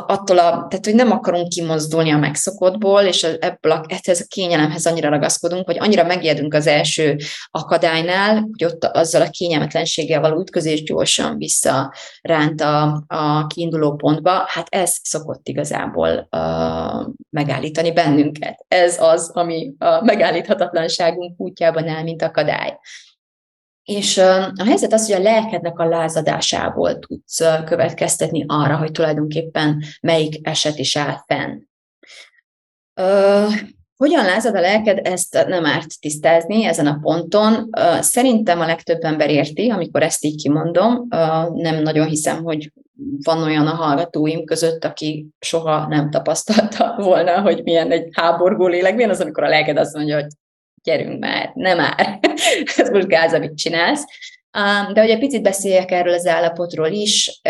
attól 0.06 0.38
a, 0.38 0.50
tehát 0.50 0.84
hogy 0.84 0.94
nem 0.94 1.10
akarunk 1.10 1.48
kimozdulni 1.48 2.10
a 2.10 2.18
megszokottból, 2.18 3.00
és 3.00 3.22
ebből 3.22 3.72
a, 3.72 3.84
ehhez 3.88 4.20
a 4.20 4.24
kényelemhez 4.28 4.86
annyira 4.86 5.08
ragaszkodunk, 5.08 5.66
hogy 5.66 5.78
annyira 5.78 6.04
megijedünk 6.04 6.54
az 6.54 6.66
első 6.66 7.16
akadálynál, 7.50 8.34
hogy 8.34 8.64
ott 8.64 8.84
azzal 8.84 9.22
a 9.22 9.30
kényelmetlenséggel 9.30 10.20
való 10.20 10.40
ütközés 10.40 10.82
gyorsan 10.82 11.36
visszaránt 11.36 12.60
a, 12.60 13.04
a 13.06 13.46
kiinduló 13.46 13.94
pontba, 13.94 14.44
hát 14.46 14.66
ez 14.68 14.96
szokott 15.02 15.48
igazából 15.48 16.28
uh, 16.30 17.06
megállítani 17.30 17.92
bennünket. 17.92 18.64
Ez 18.68 19.02
az, 19.02 19.30
ami 19.34 19.72
a 19.78 20.04
megállíthatatlanságunk 20.04 21.40
útjában 21.40 21.88
áll, 21.88 22.02
mint 22.02 22.22
akadály. 22.22 22.78
És 23.90 24.18
a 24.18 24.64
helyzet 24.64 24.92
az, 24.92 25.06
hogy 25.06 25.20
a 25.20 25.30
lelkednek 25.30 25.78
a 25.78 25.88
lázadásából 25.88 26.98
tudsz 26.98 27.42
következtetni 27.64 28.44
arra, 28.48 28.76
hogy 28.76 28.90
tulajdonképpen 28.90 29.82
melyik 30.00 30.48
eset 30.48 30.78
is 30.78 30.96
áll 30.96 31.16
fenn. 31.26 31.58
Hogyan 33.96 34.24
lázad 34.24 34.54
a 34.54 34.60
lelked, 34.60 35.06
ezt 35.06 35.44
nem 35.48 35.66
árt 35.66 36.00
tisztázni 36.00 36.64
ezen 36.64 36.86
a 36.86 36.98
ponton. 37.02 37.70
Szerintem 38.00 38.60
a 38.60 38.66
legtöbb 38.66 39.02
ember 39.02 39.30
érti, 39.30 39.70
amikor 39.70 40.02
ezt 40.02 40.24
így 40.24 40.42
kimondom. 40.42 41.06
Nem 41.54 41.82
nagyon 41.82 42.06
hiszem, 42.06 42.42
hogy 42.42 42.72
van 43.22 43.42
olyan 43.42 43.66
a 43.66 43.74
hallgatóim 43.74 44.44
között, 44.44 44.84
aki 44.84 45.26
soha 45.38 45.86
nem 45.86 46.10
tapasztalta 46.10 46.94
volna, 46.96 47.40
hogy 47.40 47.62
milyen 47.62 47.90
egy 47.90 48.08
háborgó 48.12 48.66
lélek, 48.66 48.94
milyen 48.94 49.10
az, 49.10 49.20
amikor 49.20 49.44
a 49.44 49.48
lelked 49.48 49.76
azt 49.76 49.94
mondja, 49.94 50.14
hogy 50.14 50.26
gyerünk 50.82 51.18
már, 51.18 51.50
nem 51.54 51.76
már, 51.76 52.20
ez 52.76 52.90
most 52.90 53.06
gáz, 53.06 53.32
amit 53.32 53.56
csinálsz. 53.56 54.04
De 54.92 55.00
hogy 55.00 55.10
egy 55.10 55.18
picit 55.18 55.42
beszéljek 55.42 55.90
erről 55.90 56.14
az 56.14 56.26
állapotról 56.26 56.86
is, 56.86 57.40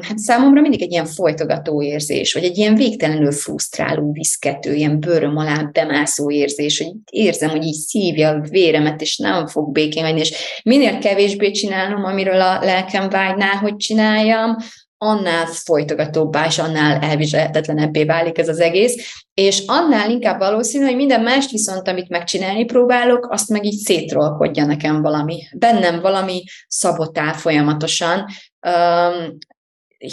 hát 0.00 0.18
számomra 0.18 0.60
mindig 0.60 0.82
egy 0.82 0.90
ilyen 0.90 1.06
folytogató 1.06 1.82
érzés, 1.82 2.32
vagy 2.32 2.44
egy 2.44 2.56
ilyen 2.56 2.74
végtelenül 2.74 3.32
frusztráló, 3.32 4.12
viszkető, 4.12 4.74
ilyen 4.74 5.00
bőröm 5.00 5.36
alá 5.36 5.70
bemászó 5.72 6.30
érzés, 6.30 6.78
hogy 6.78 6.92
érzem, 7.10 7.50
hogy 7.50 7.64
így 7.64 7.74
szívja 7.74 8.28
a 8.28 8.40
véremet, 8.40 9.00
és 9.00 9.16
nem 9.16 9.46
fog 9.46 9.72
békén 9.72 10.04
hagyni, 10.04 10.20
és 10.20 10.60
minél 10.64 10.98
kevésbé 10.98 11.50
csinálom, 11.50 12.04
amiről 12.04 12.40
a 12.40 12.64
lelkem 12.64 13.08
vágyná, 13.08 13.52
hogy 13.52 13.76
csináljam, 13.76 14.56
annál 14.98 15.46
folytogatóbbá 15.46 16.46
és 16.46 16.58
annál 16.58 17.00
elviselhetetlenebbé 17.00 18.04
válik 18.04 18.38
ez 18.38 18.48
az 18.48 18.60
egész, 18.60 19.24
és 19.34 19.62
annál 19.66 20.10
inkább 20.10 20.38
valószínű, 20.38 20.84
hogy 20.84 20.96
minden 20.96 21.22
mást 21.22 21.50
viszont, 21.50 21.88
amit 21.88 22.08
megcsinálni 22.08 22.64
próbálok, 22.64 23.26
azt 23.30 23.48
meg 23.48 23.64
így 23.64 23.78
szétrolkodja 23.78 24.64
nekem 24.64 25.02
valami. 25.02 25.42
Bennem 25.56 26.00
valami 26.00 26.42
szabotál 26.68 27.32
folyamatosan, 27.34 28.24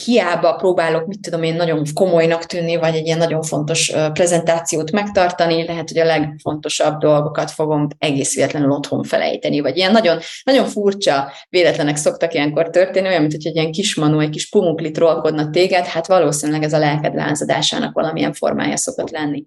hiába 0.05 0.53
próbálok, 0.53 1.07
mit 1.07 1.21
tudom 1.21 1.43
én, 1.43 1.55
nagyon 1.55 1.85
komolynak 1.93 2.45
tűnni, 2.45 2.75
vagy 2.75 2.95
egy 2.95 3.05
ilyen 3.05 3.17
nagyon 3.17 3.41
fontos 3.41 3.93
prezentációt 4.13 4.91
megtartani, 4.91 5.65
lehet, 5.65 5.89
hogy 5.89 5.97
a 5.97 6.05
legfontosabb 6.05 6.97
dolgokat 6.97 7.51
fogom 7.51 7.87
egész 7.97 8.35
véletlenül 8.35 8.71
otthon 8.71 9.03
felejteni, 9.03 9.59
vagy 9.59 9.77
ilyen 9.77 9.91
nagyon, 9.91 10.19
nagyon 10.43 10.65
furcsa 10.65 11.31
véletlenek 11.49 11.95
szoktak 11.95 12.33
ilyenkor 12.33 12.69
történni, 12.69 13.07
olyan, 13.07 13.21
mint 13.21 13.33
hogy 13.33 13.47
egy 13.47 13.55
ilyen 13.55 13.71
kismanó, 13.71 14.19
egy 14.19 14.29
kis 14.29 14.49
pumuklit 14.49 14.97
rolkodna 14.97 15.49
téged, 15.49 15.85
hát 15.85 16.07
valószínűleg 16.07 16.63
ez 16.63 16.73
a 16.73 16.79
lelked 16.79 17.15
lázadásának 17.15 17.93
valamilyen 17.93 18.33
formája 18.33 18.77
szokott 18.77 19.09
lenni. 19.09 19.45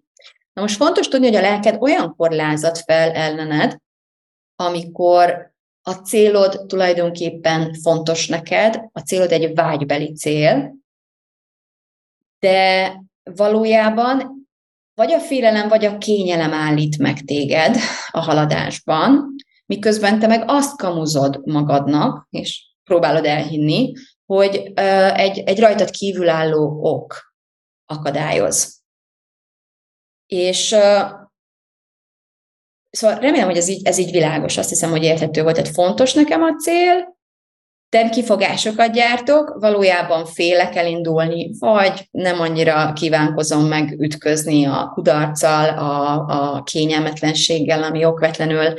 Na 0.53 0.63
most 0.63 0.77
fontos 0.77 1.09
tudni, 1.09 1.27
hogy 1.27 1.37
a 1.37 1.41
lelked 1.41 1.77
olyankor 1.79 2.31
lázad 2.31 2.77
fel 2.77 3.11
ellened, 3.11 3.77
amikor 4.57 5.55
a 5.89 5.93
célod 5.93 6.67
tulajdonképpen 6.67 7.75
fontos 7.75 8.29
neked, 8.29 8.89
a 8.93 9.01
célod 9.01 9.33
egy 9.33 9.55
vágybeli 9.55 10.13
cél, 10.13 10.75
de 12.39 12.93
valójában 13.23 14.47
vagy 14.95 15.13
a 15.13 15.21
félelem, 15.21 15.69
vagy 15.69 15.85
a 15.85 15.99
kényelem 15.99 16.53
állít 16.53 16.99
meg 16.99 17.21
téged 17.21 17.77
a 18.11 18.21
haladásban, 18.21 19.35
miközben 19.67 20.19
te 20.19 20.27
meg 20.27 20.43
azt 20.47 20.77
kamuzod 20.77 21.41
magadnak, 21.45 22.27
és 22.31 22.67
próbálod 22.85 23.25
elhinni, 23.25 23.93
hogy 24.25 24.73
egy, 25.15 25.39
egy 25.39 25.61
rajtad 25.61 25.91
kívülálló 25.91 26.81
ok 26.83 27.35
akadályoz. 27.85 28.83
És 30.27 30.77
Szóval 32.97 33.19
remélem, 33.19 33.47
hogy 33.47 33.57
ez 33.57 33.69
így, 33.69 33.87
ez 33.87 33.99
így 33.99 34.11
világos, 34.11 34.57
azt 34.57 34.69
hiszem, 34.69 34.91
hogy 34.91 35.03
érthető 35.03 35.43
volt. 35.43 35.55
Tehát 35.55 35.71
fontos 35.71 36.13
nekem 36.15 36.43
a 36.43 36.55
cél, 36.55 37.17
de 37.89 38.09
kifogásokat 38.09 38.93
gyártok, 38.93 39.57
valójában 39.61 40.25
félek 40.25 40.77
elindulni, 40.77 41.51
vagy 41.59 42.09
nem 42.11 42.41
annyira 42.41 42.93
kívánkozom 42.93 43.65
meg 43.65 44.01
ütközni 44.01 44.65
a 44.65 44.91
kudarccal, 44.95 45.69
a, 45.79 46.25
a 46.27 46.63
kényelmetlenséggel, 46.63 47.83
ami 47.83 48.05
okvetlenül, 48.05 48.75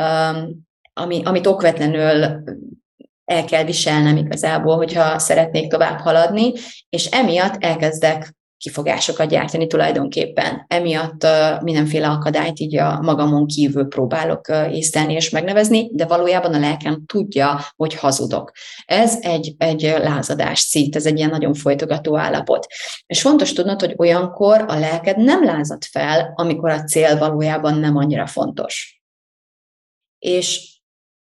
um, 0.00 0.66
ami, 0.92 1.22
amit 1.24 1.46
okvetlenül 1.46 2.42
el 3.24 3.44
kell 3.44 3.64
viselnem 3.64 4.16
igazából, 4.16 4.76
hogyha 4.76 5.18
szeretnék 5.18 5.70
tovább 5.70 5.98
haladni, 5.98 6.52
és 6.88 7.06
emiatt 7.06 7.64
elkezdek 7.64 8.35
kifogásokat 8.58 9.28
gyártani 9.28 9.66
tulajdonképpen. 9.66 10.64
Emiatt 10.68 11.26
mindenféle 11.62 12.08
akadályt 12.08 12.58
így 12.58 12.76
a 12.76 13.00
magamon 13.00 13.46
kívül 13.46 13.86
próbálok 13.86 14.48
észlelni 14.70 15.12
és 15.12 15.30
megnevezni, 15.30 15.90
de 15.92 16.06
valójában 16.06 16.54
a 16.54 16.58
lelkem 16.58 17.04
tudja, 17.06 17.60
hogy 17.76 17.94
hazudok. 17.94 18.52
Ez 18.84 19.18
egy, 19.20 19.54
egy 19.58 19.82
lázadás 19.82 20.58
szít, 20.58 20.96
ez 20.96 21.06
egy 21.06 21.18
ilyen 21.18 21.30
nagyon 21.30 21.54
folytogató 21.54 22.16
állapot. 22.18 22.66
És 23.06 23.20
fontos 23.20 23.52
tudnod, 23.52 23.80
hogy 23.80 23.94
olyankor 23.96 24.64
a 24.68 24.78
lelked 24.78 25.16
nem 25.16 25.44
lázad 25.44 25.84
fel, 25.84 26.32
amikor 26.34 26.70
a 26.70 26.84
cél 26.84 27.18
valójában 27.18 27.78
nem 27.78 27.96
annyira 27.96 28.26
fontos. 28.26 29.00
És 30.18 30.74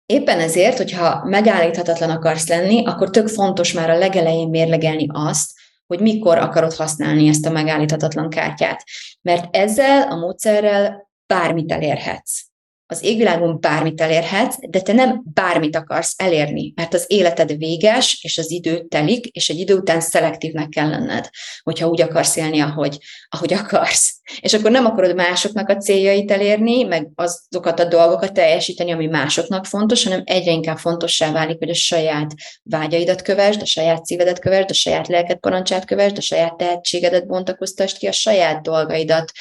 Éppen 0.07 0.41
ezért, 0.41 0.77
hogyha 0.77 1.25
megállíthatatlan 1.25 2.11
akarsz 2.11 2.49
lenni, 2.49 2.87
akkor 2.87 3.11
tök 3.11 3.29
fontos 3.29 3.73
már 3.73 3.91
a 3.91 3.99
legelején 3.99 4.49
mérlegelni 4.49 5.07
azt, 5.13 5.51
hogy 5.93 6.01
mikor 6.01 6.39
akarod 6.39 6.75
használni 6.75 7.29
ezt 7.29 7.47
a 7.47 7.51
megállíthatatlan 7.51 8.31
kártyát. 8.31 8.85
Mert 9.21 9.57
ezzel 9.57 10.03
a 10.03 10.17
módszerrel 10.17 11.11
bármit 11.27 11.73
elérhetsz 11.73 12.52
az 12.93 13.05
égvilágon 13.05 13.61
bármit 13.61 14.01
elérhetsz, 14.01 14.57
de 14.69 14.81
te 14.81 14.93
nem 14.93 15.23
bármit 15.35 15.77
akarsz 15.77 16.15
elérni, 16.17 16.73
mert 16.77 16.95
az 16.95 17.05
életed 17.09 17.57
véges, 17.57 18.19
és 18.23 18.39
az 18.39 18.51
idő 18.51 18.87
telik, 18.89 19.27
és 19.27 19.49
egy 19.49 19.59
idő 19.59 19.75
után 19.75 20.01
szelektívnek 20.01 20.69
kell 20.69 20.89
lenned, 20.89 21.29
hogyha 21.63 21.89
úgy 21.89 22.01
akarsz 22.01 22.37
élni, 22.37 22.61
ahogy, 22.61 22.99
ahogy 23.29 23.53
akarsz. 23.53 24.21
És 24.41 24.55
akkor 24.55 24.71
nem 24.71 24.87
akarod 24.87 25.15
másoknak 25.15 25.69
a 25.69 25.77
céljait 25.77 26.31
elérni, 26.31 26.83
meg 26.83 27.09
azokat 27.15 27.81
a 27.81 27.85
dolgokat 27.85 28.33
teljesíteni, 28.33 28.93
ami 28.93 29.07
másoknak 29.07 29.67
fontos, 29.67 30.05
hanem 30.05 30.23
egyre 30.25 30.51
inkább 30.51 30.79
fontossá 30.79 31.33
válik, 31.33 31.59
hogy 31.59 31.71
a 31.71 31.75
saját 31.75 32.35
vágyaidat 32.63 33.23
kövesd, 33.23 33.63
a 33.63 33.67
saját 33.67 34.05
szívedet 34.05 34.39
kövesd, 34.39 34.71
a 34.71 34.75
saját 34.75 35.09
lelked 35.09 35.39
parancsát 35.39 35.85
kövesd, 35.85 36.17
a 36.17 36.21
saját 36.21 36.57
tehetségedet 36.57 37.27
bontakoztasd 37.27 37.99
ki, 37.99 38.07
a 38.07 38.13
saját 38.13 38.63
dolgaidat 38.63 39.33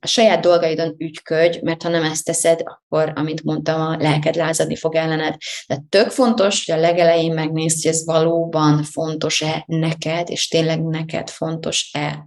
a 0.00 0.06
saját 0.06 0.40
dolgaidon 0.40 0.94
ügyködj, 0.98 1.58
mert 1.62 1.82
ha 1.82 1.88
nem 1.88 2.02
ezt 2.04 2.24
teszed, 2.24 2.60
akkor, 2.64 3.12
amint 3.14 3.42
mondtam, 3.42 3.80
a 3.80 3.96
lelked 3.96 4.34
lázadni 4.34 4.76
fog 4.76 4.94
ellened. 4.94 5.34
De 5.66 5.82
tök 5.88 6.10
fontos, 6.10 6.66
hogy 6.66 6.78
a 6.78 6.80
legelején 6.80 7.32
megnézd, 7.32 7.82
hogy 7.82 7.92
ez 7.92 8.04
valóban 8.04 8.82
fontos-e 8.82 9.64
neked, 9.66 10.30
és 10.30 10.48
tényleg 10.48 10.82
neked 10.82 11.30
fontos-e 11.30 12.26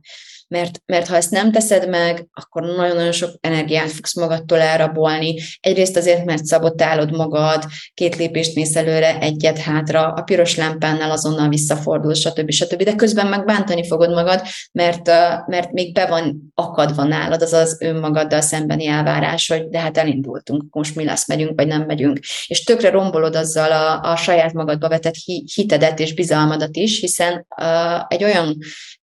mert, 0.51 0.81
mert 0.85 1.07
ha 1.07 1.15
ezt 1.15 1.31
nem 1.31 1.51
teszed 1.51 1.89
meg, 1.89 2.27
akkor 2.33 2.63
nagyon-nagyon 2.63 3.11
sok 3.11 3.29
energiát 3.39 3.91
fogsz 3.91 4.15
magadtól 4.15 4.59
elrabolni. 4.59 5.39
Egyrészt 5.59 5.97
azért, 5.97 6.25
mert 6.25 6.45
szabotálod 6.45 7.11
magad, 7.11 7.63
két 7.93 8.15
lépést 8.15 8.55
mész 8.55 8.75
előre, 8.75 9.19
egyet 9.19 9.57
hátra, 9.57 10.07
a 10.07 10.21
piros 10.21 10.55
lámpánnál 10.55 11.11
azonnal 11.11 11.49
visszafordul, 11.49 12.13
stb. 12.13 12.51
stb. 12.51 12.83
De 12.83 12.95
közben 12.95 13.27
meg 13.27 13.45
bántani 13.45 13.87
fogod 13.87 14.09
magad, 14.09 14.41
mert, 14.71 15.07
mert 15.47 15.71
még 15.71 15.93
be 15.93 16.05
van 16.05 16.51
akadva 16.55 17.03
nálad 17.03 17.41
az 17.41 17.53
az 17.53 17.77
önmagaddal 17.79 18.41
szembeni 18.41 18.85
elvárás, 18.85 19.47
hogy 19.47 19.67
de 19.67 19.79
hát 19.79 19.97
elindultunk, 19.97 20.63
most 20.71 20.95
mi 20.95 21.03
lesz, 21.03 21.27
megyünk, 21.27 21.53
vagy 21.55 21.67
nem 21.67 21.83
megyünk. 21.85 22.19
És 22.47 22.63
tökre 22.63 22.89
rombolod 22.89 23.35
azzal 23.35 23.71
a, 23.71 24.11
a 24.11 24.15
saját 24.15 24.53
magadba 24.53 24.89
vetett 24.89 25.15
hitedet 25.55 25.99
és 25.99 26.13
bizalmadat 26.13 26.75
is, 26.75 26.99
hiszen 26.99 27.45
uh, 27.61 28.01
egy 28.07 28.23
olyan 28.23 28.57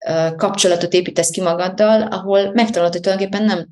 uh, 0.09 0.35
kapcsolatot 0.35 0.93
építesz 0.93 1.35
ki 1.37 1.43
magaddal, 1.43 2.03
ahol 2.03 2.53
megtanulod, 2.53 2.93
hogy 2.93 3.01
tulajdonképpen 3.01 3.47
nem 3.47 3.67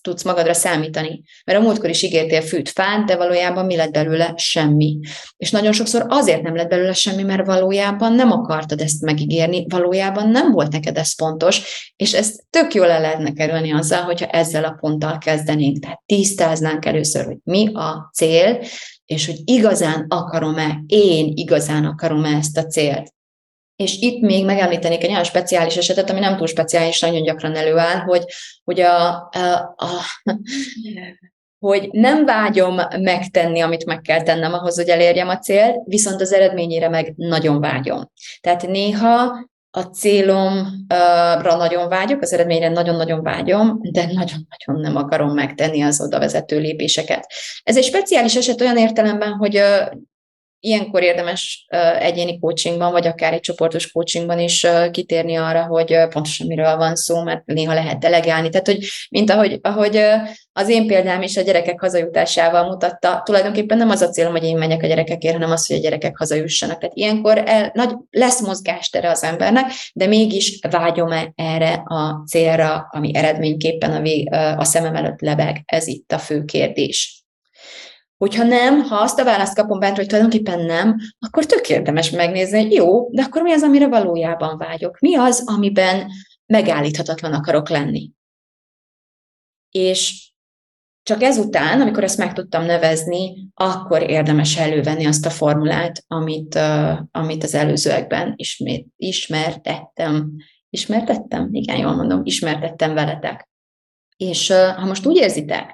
tudsz 0.00 0.22
magadra 0.22 0.54
számítani. 0.54 1.22
Mert 1.44 1.58
a 1.58 1.62
múltkor 1.62 1.90
is 1.90 2.02
ígértél 2.02 2.42
fűt 2.42 2.68
fát, 2.68 3.04
de 3.04 3.16
valójában 3.16 3.66
mi 3.66 3.76
lett 3.76 3.92
belőle? 3.92 4.34
Semmi. 4.36 4.98
És 5.36 5.50
nagyon 5.50 5.72
sokszor 5.72 6.06
azért 6.08 6.42
nem 6.42 6.56
lett 6.56 6.68
belőle 6.68 6.92
semmi, 6.92 7.22
mert 7.22 7.46
valójában 7.46 8.12
nem 8.12 8.30
akartad 8.30 8.80
ezt 8.80 9.00
megígérni, 9.00 9.66
valójában 9.68 10.28
nem 10.28 10.52
volt 10.52 10.72
neked 10.72 10.96
ez 10.96 11.14
fontos, 11.14 11.92
és 11.96 12.12
ezt 12.14 12.44
tök 12.50 12.74
jól 12.74 12.90
el 12.90 13.00
lehetne 13.00 13.32
kerülni 13.32 13.72
azzal, 13.72 14.02
hogyha 14.02 14.26
ezzel 14.26 14.64
a 14.64 14.76
ponttal 14.80 15.18
kezdenénk. 15.18 15.78
Tehát 15.78 16.02
tisztáznánk 16.06 16.84
először, 16.84 17.24
hogy 17.24 17.38
mi 17.42 17.70
a 17.74 18.10
cél, 18.14 18.62
és 19.04 19.26
hogy 19.26 19.40
igazán 19.44 20.06
akarom-e, 20.08 20.82
én 20.86 21.32
igazán 21.34 21.84
akarom-e 21.84 22.36
ezt 22.36 22.56
a 22.56 22.66
célt. 22.66 23.12
És 23.76 23.96
itt 24.00 24.20
még 24.20 24.44
megemlítenék 24.44 25.02
egy 25.02 25.10
olyan 25.10 25.24
speciális 25.24 25.76
esetet, 25.76 26.10
ami 26.10 26.20
nem 26.20 26.36
túl 26.36 26.46
speciális, 26.46 27.00
nagyon 27.00 27.22
gyakran 27.22 27.56
előáll, 27.56 27.98
hogy, 27.98 28.24
hogy, 28.64 28.80
a, 28.80 29.06
a, 29.08 29.74
a, 29.76 29.88
hogy 31.58 31.88
nem 31.92 32.24
vágyom 32.24 32.80
megtenni, 32.98 33.60
amit 33.60 33.84
meg 33.84 34.00
kell 34.00 34.22
tennem 34.22 34.52
ahhoz, 34.52 34.76
hogy 34.76 34.88
elérjem 34.88 35.28
a 35.28 35.38
célt, 35.38 35.76
viszont 35.84 36.20
az 36.20 36.32
eredményére 36.32 36.88
meg 36.88 37.12
nagyon 37.16 37.60
vágyom. 37.60 38.10
Tehát 38.40 38.66
néha 38.66 39.48
a 39.76 39.82
célomra 39.82 41.56
nagyon 41.56 41.88
vágyok, 41.88 42.22
az 42.22 42.32
eredményre 42.32 42.68
nagyon-nagyon 42.68 43.22
vágyom, 43.22 43.78
de 43.82 44.00
nagyon-nagyon 44.00 44.80
nem 44.80 44.96
akarom 44.96 45.34
megtenni 45.34 45.82
az 45.82 46.00
oda 46.00 46.18
vezető 46.18 46.58
lépéseket. 46.58 47.26
Ez 47.62 47.76
egy 47.76 47.84
speciális 47.84 48.36
eset 48.36 48.60
olyan 48.60 48.76
értelemben, 48.76 49.32
hogy 49.32 49.62
ilyenkor 50.64 51.02
érdemes 51.02 51.66
egyéni 51.98 52.38
coachingban, 52.38 52.92
vagy 52.92 53.06
akár 53.06 53.32
egy 53.32 53.40
csoportos 53.40 53.90
coachingban 53.90 54.38
is 54.38 54.66
kitérni 54.90 55.36
arra, 55.36 55.66
hogy 55.66 55.96
pontosan 56.08 56.46
miről 56.46 56.76
van 56.76 56.94
szó, 56.94 57.22
mert 57.22 57.44
néha 57.44 57.74
lehet 57.74 57.98
delegálni. 57.98 58.48
Tehát, 58.48 58.66
hogy 58.66 58.86
mint 59.10 59.30
ahogy, 59.30 59.58
ahogy 59.62 60.00
az 60.52 60.68
én 60.68 60.86
példám 60.86 61.22
is 61.22 61.36
a 61.36 61.42
gyerekek 61.42 61.80
hazajutásával 61.80 62.66
mutatta, 62.66 63.22
tulajdonképpen 63.24 63.78
nem 63.78 63.90
az 63.90 64.02
a 64.02 64.08
célom, 64.08 64.32
hogy 64.32 64.44
én 64.44 64.56
menjek 64.56 64.82
a 64.82 64.86
gyerekekért, 64.86 65.34
hanem 65.34 65.50
az, 65.50 65.66
hogy 65.66 65.76
a 65.76 65.80
gyerekek 65.80 66.16
hazajussanak. 66.16 66.78
Tehát 66.78 66.96
ilyenkor 66.96 67.42
el, 67.46 67.70
nagy, 67.74 67.94
lesz 68.10 68.40
mozgástere 68.40 69.10
az 69.10 69.22
embernek, 69.22 69.64
de 69.94 70.06
mégis 70.06 70.58
vágyom-e 70.70 71.32
erre 71.34 71.82
a 71.84 72.24
célra, 72.26 72.88
ami 72.90 73.10
eredményképpen 73.14 73.92
a, 73.92 74.00
vég, 74.00 74.32
a 74.56 74.64
szemem 74.64 74.96
előtt 74.96 75.20
lebeg? 75.20 75.62
Ez 75.64 75.86
itt 75.86 76.12
a 76.12 76.18
fő 76.18 76.44
kérdés. 76.44 77.23
Hogyha 78.16 78.44
nem, 78.44 78.82
ha 78.82 78.96
azt 78.96 79.18
a 79.18 79.24
választ 79.24 79.54
kapom 79.54 79.78
bent, 79.78 79.96
hogy 79.96 80.06
tulajdonképpen 80.06 80.60
nem, 80.60 80.96
akkor 81.18 81.46
tök 81.46 81.68
érdemes 81.68 82.10
megnézni, 82.10 82.72
jó, 82.72 83.10
de 83.10 83.22
akkor 83.22 83.42
mi 83.42 83.52
az, 83.52 83.62
amire 83.62 83.88
valójában 83.88 84.58
vágyok? 84.58 84.98
Mi 84.98 85.16
az, 85.16 85.42
amiben 85.46 86.10
megállíthatatlan 86.46 87.32
akarok 87.32 87.68
lenni? 87.68 88.10
És 89.70 90.32
csak 91.02 91.22
ezután, 91.22 91.80
amikor 91.80 92.04
ezt 92.04 92.18
meg 92.18 92.32
tudtam 92.32 92.64
nevezni, 92.64 93.48
akkor 93.54 94.10
érdemes 94.10 94.56
elővenni 94.56 95.06
azt 95.06 95.26
a 95.26 95.30
formulát, 95.30 96.04
amit, 96.06 96.54
uh, 96.54 96.98
amit 97.10 97.44
az 97.44 97.54
előzőekben 97.54 98.32
ismét 98.36 98.86
ismertettem. 98.96 100.32
Ismertettem? 100.70 101.48
Igen, 101.52 101.76
jól 101.76 101.94
mondom, 101.94 102.20
ismertettem 102.24 102.94
veletek. 102.94 103.48
És 104.16 104.50
uh, 104.50 104.66
ha 104.66 104.84
most 104.84 105.06
úgy 105.06 105.16
érzitek, 105.16 105.70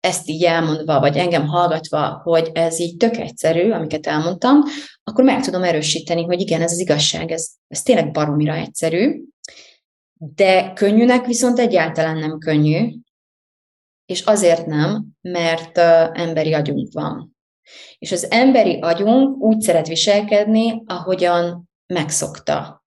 ezt 0.00 0.28
így 0.28 0.44
elmondva, 0.44 1.00
vagy 1.00 1.16
engem 1.16 1.46
hallgatva, 1.46 2.20
hogy 2.22 2.50
ez 2.52 2.80
így 2.80 2.96
tök 2.96 3.16
egyszerű, 3.16 3.70
amiket 3.70 4.06
elmondtam, 4.06 4.62
akkor 5.02 5.24
meg 5.24 5.42
tudom 5.42 5.62
erősíteni, 5.62 6.24
hogy 6.24 6.40
igen, 6.40 6.62
ez 6.62 6.72
az 6.72 6.78
igazság, 6.78 7.30
ez, 7.30 7.50
ez 7.68 7.82
tényleg 7.82 8.10
baromira 8.10 8.54
egyszerű, 8.54 9.22
de 10.20 10.72
könnyűnek 10.72 11.26
viszont 11.26 11.58
egyáltalán 11.58 12.16
nem 12.18 12.38
könnyű, 12.38 12.94
és 14.06 14.20
azért 14.20 14.66
nem, 14.66 15.06
mert 15.20 15.78
emberi 16.18 16.52
agyunk 16.52 16.92
van. 16.92 17.36
És 17.98 18.12
az 18.12 18.30
emberi 18.30 18.80
agyunk 18.80 19.42
úgy 19.42 19.60
szeret 19.60 19.86
viselkedni, 19.86 20.82
ahogyan 20.86 21.68
megszokta 21.86 22.84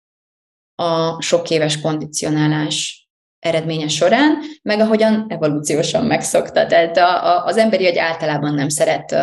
a 0.75 1.21
sok 1.21 1.49
éves 1.49 1.81
kondicionálás 1.81 3.04
eredménye 3.45 3.87
során, 3.87 4.37
meg 4.61 4.79
ahogyan 4.79 5.25
evolúciósan 5.29 6.05
megszokta. 6.05 6.65
Tehát 6.65 6.97
a, 6.97 7.25
a, 7.25 7.45
az 7.45 7.57
emberi 7.57 7.87
agy 7.87 7.97
általában 7.97 8.53
nem 8.53 8.69
szeret 8.69 9.15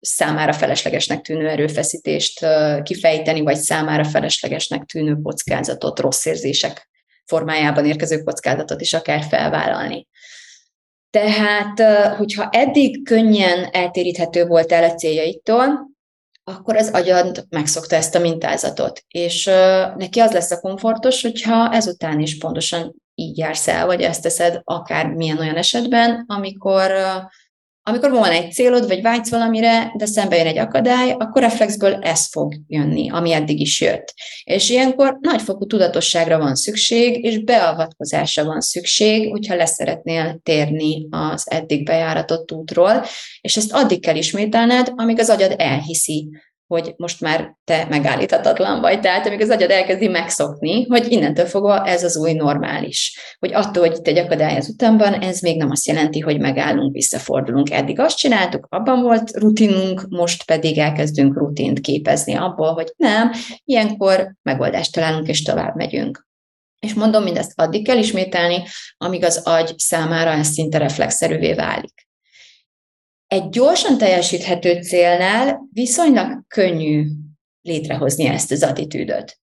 számára 0.00 0.52
feleslegesnek 0.52 1.20
tűnő 1.20 1.48
erőfeszítést 1.48 2.46
kifejteni, 2.82 3.40
vagy 3.40 3.56
számára 3.56 4.04
feleslegesnek 4.04 4.84
tűnő 4.84 5.16
kockázatot, 5.22 5.98
rossz 5.98 6.24
érzések 6.24 6.88
formájában 7.24 7.86
érkező 7.86 8.22
kockázatot 8.22 8.80
is 8.80 8.92
akár 8.92 9.22
felvállalni. 9.22 10.06
Tehát, 11.10 11.80
hogyha 12.16 12.48
eddig 12.50 13.04
könnyen 13.04 13.68
eltéríthető 13.70 14.46
volt 14.46 14.72
el 14.72 14.84
a 14.84 14.94
céljaitól, 14.94 15.90
akkor 16.44 16.76
az 16.76 16.90
agyad 16.90 17.46
megszokta 17.48 17.96
ezt 17.96 18.14
a 18.14 18.18
mintázatot. 18.18 19.04
És 19.08 19.44
neki 19.96 20.20
az 20.20 20.32
lesz 20.32 20.50
a 20.50 20.60
komfortos, 20.60 21.22
hogyha 21.22 21.72
ezután 21.72 22.20
is 22.20 22.38
pontosan 22.38 23.01
így 23.14 23.38
jársz 23.38 23.68
el, 23.68 23.86
vagy 23.86 24.02
ezt 24.02 24.22
teszed 24.22 24.60
akár 24.64 25.06
milyen 25.06 25.38
olyan 25.38 25.56
esetben, 25.56 26.24
amikor, 26.26 26.92
amikor 27.82 28.10
van 28.10 28.30
egy 28.30 28.52
célod, 28.52 28.86
vagy 28.86 29.02
vágysz 29.02 29.30
valamire, 29.30 29.92
de 29.96 30.06
szembe 30.06 30.36
jön 30.36 30.46
egy 30.46 30.58
akadály, 30.58 31.10
akkor 31.10 31.42
reflexből 31.42 31.94
ez 31.94 32.28
fog 32.30 32.54
jönni, 32.66 33.10
ami 33.10 33.32
eddig 33.32 33.60
is 33.60 33.80
jött. 33.80 34.14
És 34.44 34.70
ilyenkor 34.70 35.18
nagyfokú 35.20 35.66
tudatosságra 35.66 36.38
van 36.38 36.54
szükség, 36.54 37.24
és 37.24 37.44
beavatkozásra 37.44 38.44
van 38.44 38.60
szükség, 38.60 39.30
hogyha 39.30 39.54
leszeretnél 39.54 40.40
térni 40.42 41.06
az 41.10 41.50
eddig 41.50 41.84
bejáratott 41.84 42.52
útról, 42.52 43.04
és 43.40 43.56
ezt 43.56 43.72
addig 43.72 44.00
kell 44.00 44.16
ismételned, 44.16 44.92
amíg 44.96 45.18
az 45.18 45.30
agyad 45.30 45.54
elhiszi, 45.58 46.28
hogy 46.72 46.94
most 46.96 47.20
már 47.20 47.56
te 47.64 47.86
megállíthatatlan 47.90 48.80
vagy, 48.80 49.00
tehát 49.00 49.26
amíg 49.26 49.40
az 49.40 49.50
agyad 49.50 49.70
elkezdi 49.70 50.08
megszokni, 50.08 50.84
hogy 50.84 51.12
innentől 51.12 51.46
fogva 51.46 51.84
ez 51.86 52.04
az 52.04 52.16
új 52.16 52.32
normális. 52.32 53.18
Hogy 53.38 53.54
attól, 53.54 53.86
hogy 53.86 53.96
itt 53.96 54.06
egy 54.06 54.18
akadály 54.18 54.56
az 54.56 54.68
utamban, 54.68 55.12
ez 55.12 55.40
még 55.40 55.56
nem 55.56 55.70
azt 55.70 55.86
jelenti, 55.86 56.20
hogy 56.20 56.40
megállunk, 56.40 56.92
visszafordulunk. 56.92 57.70
Eddig 57.70 58.00
azt 58.00 58.16
csináltuk, 58.16 58.66
abban 58.70 59.02
volt 59.02 59.36
rutinunk, 59.36 60.06
most 60.08 60.44
pedig 60.44 60.78
elkezdünk 60.78 61.38
rutint 61.38 61.80
képezni 61.80 62.34
abból, 62.34 62.72
hogy 62.72 62.92
nem, 62.96 63.30
ilyenkor 63.64 64.34
megoldást 64.42 64.92
találunk 64.92 65.28
és 65.28 65.42
tovább 65.42 65.76
megyünk. 65.76 66.26
És 66.78 66.94
mondom, 66.94 67.22
mindezt 67.22 67.52
addig 67.54 67.86
kell 67.86 67.98
ismételni, 67.98 68.62
amíg 68.96 69.24
az 69.24 69.42
agy 69.44 69.74
számára 69.76 70.30
ez 70.30 70.46
szinte 70.46 70.78
reflexzerűvé 70.78 71.54
válik. 71.54 72.10
Egy 73.32 73.48
gyorsan 73.48 73.98
teljesíthető 73.98 74.82
célnál 74.82 75.68
viszonylag 75.72 76.42
könnyű 76.48 77.06
létrehozni 77.62 78.26
ezt 78.26 78.50
az 78.50 78.62
attitűdöt. 78.62 79.38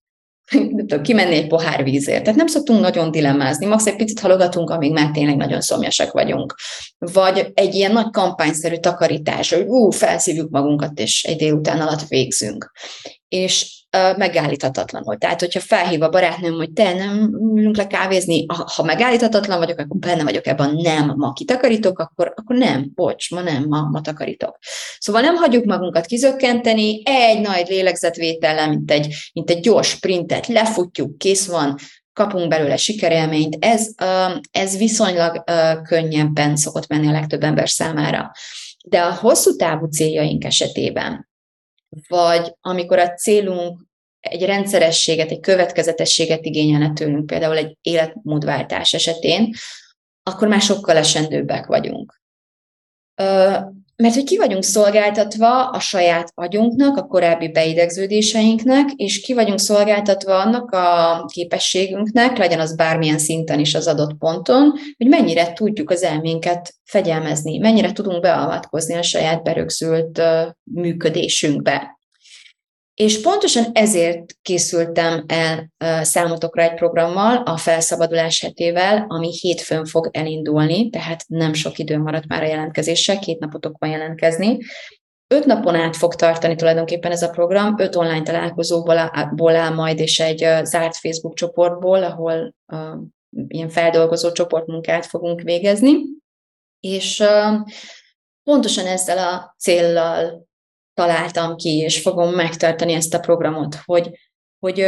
kimenni 1.02 1.36
egy 1.36 1.48
pohár 1.48 1.84
vízért. 1.84 2.24
Tehát 2.24 2.38
nem 2.38 2.48
szoktunk 2.48 2.82
nagyon 2.82 3.12
dilemmázni, 3.12 3.66
max 3.66 3.86
egy 3.86 3.96
picit 3.96 4.20
halogatunk, 4.20 4.70
amíg 4.70 4.92
már 4.92 5.12
tényleg 5.12 5.36
nagyon 5.36 5.62
szomjasak 5.62 6.12
vagyunk. 6.12 6.56
Vagy 6.98 7.52
egy 7.54 7.76
ilyen 7.76 7.92
nagy 7.92 8.10
kampányszerű 8.10 8.78
takarítás, 8.78 9.54
hogy 9.54 9.66
ú, 9.68 9.90
felszívjuk 9.90 10.50
magunkat, 10.50 11.00
és 11.00 11.24
egy 11.24 11.38
délután 11.38 11.82
alatt 11.82 12.08
végzünk. 12.08 12.72
És 13.28 13.79
megállíthatatlanul. 14.18 15.18
Tehát, 15.18 15.40
hogyha 15.40 15.60
felhív 15.60 16.02
a 16.02 16.10
barátnőm, 16.10 16.54
hogy 16.54 16.72
te 16.72 16.94
nem 16.94 17.30
ülünk 17.56 17.78
le 17.78 17.88
kávézni, 17.88 18.46
ha 18.76 18.84
megállíthatatlan 18.84 19.58
vagyok, 19.58 19.80
akkor 19.80 19.98
benne 19.98 20.24
vagyok 20.24 20.48
ebben, 20.48 20.76
nem, 20.76 21.14
ma 21.16 21.34
kitakarítok, 21.34 22.00
akkor, 22.00 22.34
akkor 22.36 22.56
nem, 22.56 22.92
bocs, 22.96 23.32
ma 23.32 23.42
nem, 23.42 23.66
ma, 23.68 23.82
ma 23.82 24.02
takarítok. 24.02 24.58
Szóval 24.98 25.22
nem 25.22 25.36
hagyjuk 25.36 25.66
magunkat 25.66 26.06
kizökkenteni, 26.06 27.02
egy 27.06 27.42
nagy 27.42 27.68
lélegzetvétellel, 27.68 28.70
mint 28.70 28.92
egy, 28.92 29.16
mint 29.34 29.50
egy 29.50 29.60
gyors 29.60 29.88
sprintet, 29.88 30.48
lefutjuk, 30.48 31.18
kész 31.18 31.48
van, 31.48 31.76
kapunk 32.14 32.48
belőle 32.48 32.78
sikerélményt, 32.78 33.58
ez, 33.60 33.88
ez 34.52 34.78
viszonylag 34.78 35.44
könnyebben 35.84 36.56
szokott 36.56 36.88
menni 36.88 37.08
a 37.08 37.12
legtöbb 37.12 37.44
ember 37.44 37.70
számára. 37.70 38.32
De 38.86 39.02
a 39.02 39.14
hosszú 39.14 39.56
távú 39.56 39.86
céljaink 39.86 40.44
esetében, 40.44 41.29
vagy 42.08 42.56
amikor 42.62 43.00
a 43.00 43.14
célunk 43.14 43.88
egy 44.20 44.46
rendszerességet, 44.46 45.32
egy 45.32 45.40
következetességet 45.40 46.46
igényelne 46.46 46.94
tőlünk, 46.94 47.26
például 47.26 47.58
egy 47.58 47.78
életmódváltás 47.82 48.94
esetén, 48.94 49.54
akkor 50.24 50.48
már 50.48 50.62
sokkal 50.62 50.98
esendőbbek 50.98 51.66
vagyunk. 51.66 52.22
Mert 54.04 54.14
hogy 54.14 54.24
ki 54.24 54.38
vagyunk 54.38 54.64
szolgáltatva 54.64 55.70
a 55.70 55.80
saját 55.80 56.32
agyunknak, 56.36 56.98
a 56.98 57.06
korábbi 57.06 57.52
beidegződéseinknek, 57.52 58.90
és 58.96 59.22
ki 59.22 59.34
vagyunk 59.34 59.60
szolgáltatva 59.60 60.40
annak 60.40 60.72
a 60.72 61.26
képességünknek, 61.26 62.38
legyen 62.38 62.60
az 62.60 62.76
bármilyen 62.76 63.18
szinten 63.18 63.60
is 63.60 63.76
az 63.76 63.88
adott 63.88 64.18
ponton, 64.18 64.74
hogy 64.98 65.08
mennyire 65.08 65.54
tudjuk 65.54 65.90
az 65.90 66.04
elménket 66.04 66.74
fegyelmezni, 66.84 67.58
mennyire 67.58 67.92
tudunk 67.92 68.22
beavatkozni 68.22 68.96
a 68.96 69.02
saját 69.02 69.44
berögzült 69.44 70.22
működésünkbe. 70.64 71.99
És 73.04 73.22
pontosan 73.22 73.66
ezért 73.74 74.36
készültem 74.42 75.24
el 75.28 75.72
számotokra 76.04 76.62
egy 76.62 76.74
programmal, 76.74 77.36
a 77.36 77.58
felszabadulás 77.58 78.42
hetével, 78.42 79.06
ami 79.08 79.32
hétfőn 79.32 79.86
fog 79.86 80.10
elindulni, 80.12 80.90
tehát 80.90 81.24
nem 81.28 81.54
sok 81.54 81.78
idő 81.78 81.98
maradt 81.98 82.28
már 82.28 82.44
a 82.44 82.48
jelentkezésre, 82.48 83.20
két 83.20 83.40
napotok 83.40 83.76
van 83.78 83.90
jelentkezni. 83.90 84.58
Öt 85.28 85.46
napon 85.46 85.76
át 85.76 85.96
fog 85.96 86.16
tartani 86.16 86.56
tulajdonképpen 86.56 87.12
ez 87.12 87.22
a 87.22 87.30
program, 87.30 87.80
öt 87.80 87.96
online 87.96 88.24
találkozóból 88.24 89.56
áll 89.56 89.74
majd, 89.74 90.00
és 90.00 90.20
egy 90.20 90.66
zárt 90.66 90.96
Facebook 90.96 91.36
csoportból, 91.36 92.04
ahol 92.04 92.56
ilyen 93.48 93.70
feldolgozó 93.70 94.32
csoportmunkát 94.32 95.06
fogunk 95.06 95.42
végezni. 95.42 95.96
És 96.80 97.24
pontosan 98.44 98.86
ezzel 98.86 99.18
a 99.18 99.56
céllal 99.58 100.48
találtam 101.00 101.56
ki, 101.56 101.78
és 101.78 102.02
fogom 102.02 102.34
megtartani 102.34 102.94
ezt 102.94 103.14
a 103.14 103.20
programot, 103.20 103.76
hogy, 103.86 104.10
hogy, 104.60 104.86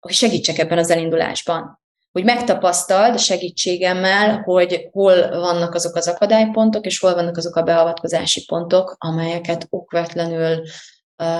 hogy 0.00 0.12
segítsek 0.12 0.58
ebben 0.58 0.78
az 0.78 0.90
elindulásban. 0.90 1.80
Hogy 2.12 2.24
megtapasztald 2.24 3.18
segítségemmel, 3.18 4.40
hogy 4.44 4.88
hol 4.92 5.28
vannak 5.28 5.74
azok 5.74 5.96
az 5.96 6.08
akadálypontok, 6.08 6.86
és 6.86 6.98
hol 6.98 7.14
vannak 7.14 7.36
azok 7.36 7.56
a 7.56 7.62
beavatkozási 7.62 8.44
pontok, 8.44 8.96
amelyeket 8.98 9.66
okvetlenül 9.70 10.62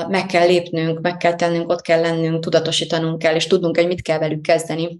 meg 0.09 0.27
kell 0.27 0.47
lépnünk, 0.47 1.01
meg 1.01 1.17
kell 1.17 1.35
tennünk, 1.35 1.71
ott 1.71 1.81
kell 1.81 2.01
lennünk, 2.01 2.43
tudatosítanunk 2.43 3.19
kell, 3.19 3.35
és 3.35 3.47
tudnunk, 3.47 3.77
hogy 3.77 3.87
mit 3.87 4.03
kell 4.03 4.19
velük 4.19 4.43
kezdeni, 4.43 4.99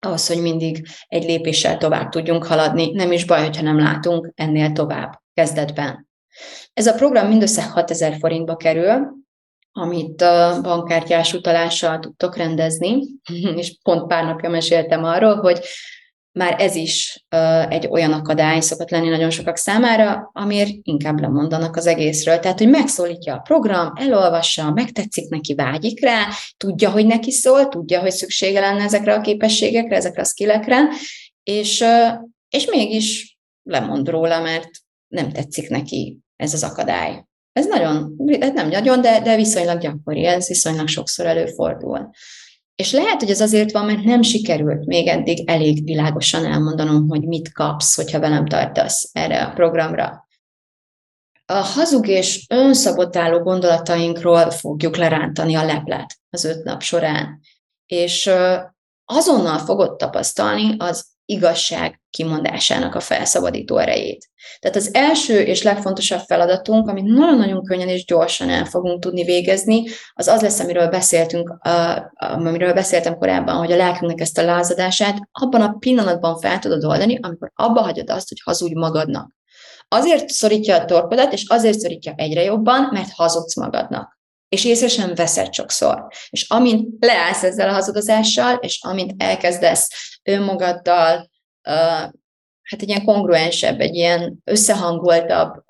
ahhoz, 0.00 0.26
hogy 0.26 0.40
mindig 0.40 0.88
egy 1.06 1.24
lépéssel 1.24 1.76
tovább 1.76 2.08
tudjunk 2.08 2.44
haladni. 2.44 2.92
Nem 2.92 3.12
is 3.12 3.24
baj, 3.24 3.42
hogyha 3.42 3.62
nem 3.62 3.78
látunk 3.78 4.32
ennél 4.34 4.72
tovább 4.72 5.20
kezdetben. 5.34 6.07
Ez 6.72 6.86
a 6.86 6.94
program 6.94 7.28
mindössze 7.28 7.62
6000 7.62 8.16
forintba 8.18 8.56
kerül, 8.56 9.16
amit 9.72 10.22
a 10.22 10.60
bankkártyás 10.62 11.34
utalással 11.34 11.98
tudtok 11.98 12.36
rendezni, 12.36 13.02
és 13.60 13.76
pont 13.82 14.06
pár 14.06 14.24
napja 14.24 14.48
meséltem 14.48 15.04
arról, 15.04 15.36
hogy 15.36 15.60
már 16.38 16.60
ez 16.60 16.74
is 16.74 17.24
egy 17.68 17.86
olyan 17.90 18.12
akadály 18.12 18.60
szokott 18.60 18.90
lenni 18.90 19.08
nagyon 19.08 19.30
sokak 19.30 19.56
számára, 19.56 20.30
amiért 20.32 20.70
inkább 20.82 21.20
lemondanak 21.20 21.76
az 21.76 21.86
egészről. 21.86 22.38
Tehát, 22.38 22.58
hogy 22.58 22.68
megszólítja 22.68 23.34
a 23.34 23.38
program, 23.38 23.92
elolvassa, 23.94 24.70
megtetszik 24.70 25.28
neki, 25.28 25.54
vágyik 25.54 26.00
rá, 26.00 26.26
tudja, 26.56 26.90
hogy 26.90 27.06
neki 27.06 27.30
szól, 27.30 27.68
tudja, 27.68 28.00
hogy 28.00 28.10
szüksége 28.10 28.60
lenne 28.60 28.82
ezekre 28.82 29.14
a 29.14 29.20
képességekre, 29.20 29.96
ezekre 29.96 30.22
a 30.22 30.24
skillekre, 30.24 30.88
és, 31.42 31.84
és 32.48 32.66
mégis 32.66 33.38
lemond 33.62 34.08
róla, 34.08 34.40
mert 34.40 34.70
nem 35.08 35.32
tetszik 35.32 35.68
neki 35.68 36.18
ez 36.38 36.54
az 36.54 36.62
akadály. 36.62 37.24
Ez 37.52 37.66
nagyon, 37.66 38.14
ez 38.26 38.52
nem 38.52 38.68
nagyon, 38.68 39.00
de, 39.00 39.20
de 39.20 39.36
viszonylag 39.36 39.80
gyakori, 39.80 40.24
ez 40.24 40.48
viszonylag 40.48 40.88
sokszor 40.88 41.26
előfordul. 41.26 42.10
És 42.74 42.92
lehet, 42.92 43.20
hogy 43.20 43.30
ez 43.30 43.40
azért 43.40 43.72
van, 43.72 43.84
mert 43.84 44.04
nem 44.04 44.22
sikerült 44.22 44.86
még 44.86 45.06
eddig 45.06 45.48
elég 45.50 45.84
világosan 45.84 46.44
elmondanom, 46.44 47.08
hogy 47.08 47.26
mit 47.26 47.52
kapsz, 47.52 47.96
hogyha 47.96 48.20
velem 48.20 48.46
tartasz 48.46 49.10
erre 49.12 49.44
a 49.44 49.52
programra. 49.52 50.28
A 51.46 51.52
hazug 51.52 52.06
és 52.06 52.46
önszabotáló 52.48 53.38
gondolatainkról 53.38 54.50
fogjuk 54.50 54.96
lerántani 54.96 55.54
a 55.54 55.64
leplet 55.64 56.18
az 56.30 56.44
öt 56.44 56.64
nap 56.64 56.82
során. 56.82 57.40
És 57.86 58.30
azonnal 59.04 59.58
fogod 59.58 59.96
tapasztalni 59.96 60.74
az 60.78 61.06
igazság 61.30 62.00
kimondásának 62.10 62.94
a 62.94 63.00
felszabadító 63.00 63.78
erejét. 63.78 64.26
Tehát 64.60 64.76
az 64.76 64.94
első 64.94 65.40
és 65.40 65.62
legfontosabb 65.62 66.20
feladatunk, 66.26 66.88
amit 66.88 67.04
nagyon-nagyon 67.04 67.64
könnyen 67.64 67.88
és 67.88 68.04
gyorsan 68.04 68.50
el 68.50 68.64
fogunk 68.64 69.02
tudni 69.02 69.24
végezni, 69.24 69.84
az 70.12 70.26
az 70.26 70.40
lesz, 70.40 70.60
amiről 70.60 70.88
beszéltünk, 70.88 71.58
amiről 72.14 72.72
beszéltem 72.72 73.16
korábban, 73.16 73.56
hogy 73.56 73.72
a 73.72 73.76
lelkünknek 73.76 74.20
ezt 74.20 74.38
a 74.38 74.44
lázadását 74.44 75.18
abban 75.32 75.60
a 75.60 75.76
pillanatban 75.78 76.38
fel 76.38 76.58
tudod 76.58 76.84
oldani, 76.84 77.18
amikor 77.22 77.50
abba 77.54 77.80
hagyod 77.80 78.10
azt, 78.10 78.28
hogy 78.28 78.40
hazudj 78.44 78.74
magadnak. 78.74 79.32
Azért 79.88 80.28
szorítja 80.28 80.76
a 80.76 80.84
torkodat, 80.84 81.32
és 81.32 81.44
azért 81.48 81.78
szorítja 81.78 82.12
egyre 82.16 82.42
jobban, 82.42 82.88
mert 82.92 83.12
hazudsz 83.12 83.56
magadnak 83.56 84.18
és 84.48 84.64
észre 84.64 84.88
sem 84.88 85.14
veszed 85.14 85.54
sokszor. 85.54 86.06
És 86.30 86.48
amint 86.48 87.04
leállsz 87.04 87.42
ezzel 87.42 87.68
a 87.68 87.72
hazudozással, 87.72 88.54
és 88.54 88.78
amint 88.82 89.22
elkezdesz 89.22 89.90
önmagaddal 90.28 91.30
hát 92.62 92.82
egy 92.82 92.88
ilyen 92.88 93.04
kongruensebb, 93.04 93.80
egy 93.80 93.94
ilyen 93.94 94.38
összehangoltabb 94.44 95.64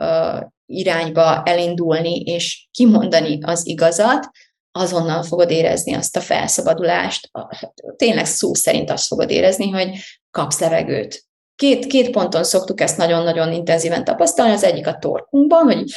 irányba 0.66 1.42
elindulni, 1.42 2.20
és 2.20 2.68
kimondani 2.70 3.38
az 3.42 3.66
igazat, 3.66 4.30
azonnal 4.72 5.22
fogod 5.22 5.50
érezni 5.50 5.94
azt 5.94 6.16
a 6.16 6.20
felszabadulást, 6.20 7.30
tényleg 7.96 8.24
szó 8.24 8.54
szerint 8.54 8.90
azt 8.90 9.06
fogod 9.06 9.30
érezni, 9.30 9.70
hogy 9.70 9.98
kapsz 10.30 10.60
levegőt. 10.60 11.26
Két, 11.54 11.86
két 11.86 12.10
ponton 12.10 12.44
szoktuk 12.44 12.80
ezt 12.80 12.96
nagyon-nagyon 12.96 13.52
intenzíven 13.52 14.04
tapasztalni, 14.04 14.52
az 14.52 14.64
egyik 14.64 14.86
a 14.86 14.98
torkunkban, 14.98 15.62
hogy 15.62 15.90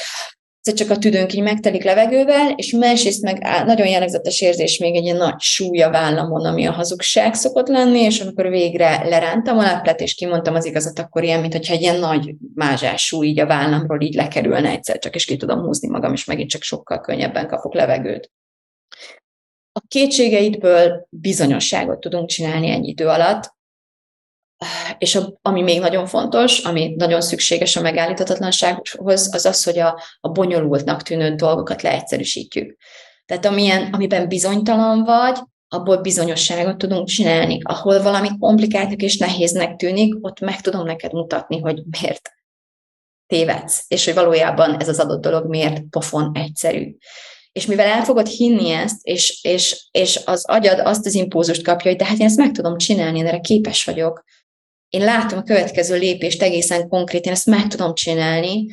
egyszer 0.64 0.86
csak 0.86 0.96
a 0.96 1.00
tüdőnk 1.00 1.32
így 1.32 1.42
megtelik 1.42 1.84
levegővel, 1.84 2.50
és 2.50 2.72
másrészt 2.72 3.22
meg 3.22 3.46
nagyon 3.66 3.86
jellegzetes 3.86 4.40
érzés 4.40 4.78
még 4.78 4.96
egy 4.96 5.04
ilyen 5.04 5.16
nagy 5.16 5.40
súly 5.40 5.80
a 5.80 5.90
vállamon, 5.90 6.46
ami 6.46 6.66
a 6.66 6.72
hazugság 6.72 7.34
szokott 7.34 7.68
lenni, 7.68 8.00
és 8.00 8.20
amikor 8.20 8.48
végre 8.48 9.08
lerántam 9.08 9.58
a 9.58 9.62
leplet, 9.62 10.00
és 10.00 10.14
kimondtam 10.14 10.54
az 10.54 10.64
igazat, 10.64 10.98
akkor 10.98 11.22
ilyen, 11.22 11.40
mintha 11.40 11.72
egy 11.72 11.80
ilyen 11.80 11.98
nagy 11.98 12.34
mázsás 12.54 13.06
súly 13.06 13.26
így 13.26 13.40
a 13.40 13.46
vállamról 13.46 14.00
így 14.00 14.14
lekerülne 14.14 14.70
egyszer 14.70 14.98
csak, 14.98 15.14
és 15.14 15.24
ki 15.24 15.36
tudom 15.36 15.60
húzni 15.60 15.88
magam, 15.88 16.12
és 16.12 16.24
megint 16.24 16.50
csak 16.50 16.62
sokkal 16.62 17.00
könnyebben 17.00 17.48
kapok 17.48 17.74
levegőt. 17.74 18.30
A 19.72 19.80
kétségeidből 19.88 21.06
bizonyosságot 21.10 22.00
tudunk 22.00 22.28
csinálni 22.28 22.70
ennyi 22.70 22.88
idő 22.88 23.06
alatt, 23.06 23.54
és 24.98 25.14
a, 25.14 25.38
ami 25.42 25.62
még 25.62 25.80
nagyon 25.80 26.06
fontos, 26.06 26.58
ami 26.58 26.94
nagyon 26.96 27.20
szükséges 27.20 27.76
a 27.76 27.80
megállíthatatlansághoz, 27.80 29.34
az 29.34 29.46
az, 29.46 29.64
hogy 29.64 29.78
a, 29.78 30.02
a 30.20 30.28
bonyolultnak 30.28 31.02
tűnő 31.02 31.34
dolgokat 31.34 31.82
leegyszerűsítjük. 31.82 32.76
Tehát 33.26 33.46
amilyen, 33.46 33.92
amiben 33.92 34.28
bizonytalan 34.28 35.04
vagy, 35.04 35.38
abból 35.68 35.96
bizonyosságot 35.96 36.78
tudunk 36.78 37.08
csinálni. 37.08 37.58
Ahol 37.62 38.02
valami 38.02 38.28
komplikáltnak 38.38 39.02
és 39.02 39.16
nehéznek 39.16 39.76
tűnik, 39.76 40.14
ott 40.20 40.40
meg 40.40 40.60
tudom 40.60 40.84
neked 40.84 41.12
mutatni, 41.12 41.60
hogy 41.60 41.82
miért 42.00 42.30
tévedsz, 43.26 43.84
és 43.88 44.04
hogy 44.04 44.14
valójában 44.14 44.80
ez 44.80 44.88
az 44.88 44.98
adott 44.98 45.20
dolog 45.20 45.48
miért 45.48 45.82
pofon 45.90 46.30
egyszerű. 46.34 46.96
És 47.52 47.66
mivel 47.66 47.86
el 47.86 48.04
fogod 48.04 48.26
hinni 48.26 48.70
ezt, 48.70 49.06
és, 49.06 49.38
és, 49.42 49.88
és 49.90 50.20
az 50.24 50.44
agyad 50.44 50.78
azt 50.78 51.06
az 51.06 51.14
impulzust 51.14 51.62
kapja, 51.62 51.90
hogy 51.90 51.98
de 51.98 52.04
hát 52.04 52.18
én 52.18 52.26
ezt 52.26 52.36
meg 52.36 52.50
tudom 52.50 52.76
csinálni, 52.76 53.18
én 53.18 53.26
erre 53.26 53.40
képes 53.40 53.84
vagyok, 53.84 54.24
én 54.92 55.04
látom 55.04 55.38
a 55.38 55.42
következő 55.42 55.98
lépést 55.98 56.42
egészen 56.42 56.88
konkrét, 56.88 57.24
én 57.24 57.32
ezt 57.32 57.46
meg 57.46 57.66
tudom 57.66 57.94
csinálni, 57.94 58.66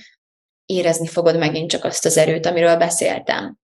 érezni 0.66 1.08
fogod 1.08 1.38
megint 1.38 1.70
csak 1.70 1.84
azt 1.84 2.06
az 2.06 2.18
erőt, 2.18 2.46
amiről 2.46 2.78
beszéltem. 2.78 3.58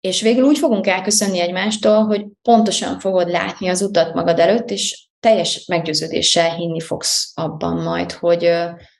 És 0.00 0.20
végül 0.20 0.44
úgy 0.44 0.58
fogunk 0.58 0.86
elköszönni 0.86 1.40
egymástól, 1.40 2.04
hogy 2.04 2.26
pontosan 2.42 2.98
fogod 2.98 3.28
látni 3.28 3.68
az 3.68 3.82
utat 3.82 4.14
magad 4.14 4.38
előtt, 4.38 4.70
és 4.70 5.08
teljes 5.20 5.64
meggyőződéssel 5.66 6.54
hinni 6.54 6.80
fogsz 6.80 7.32
abban 7.34 7.82
majd, 7.82 8.12
hogy, 8.12 8.50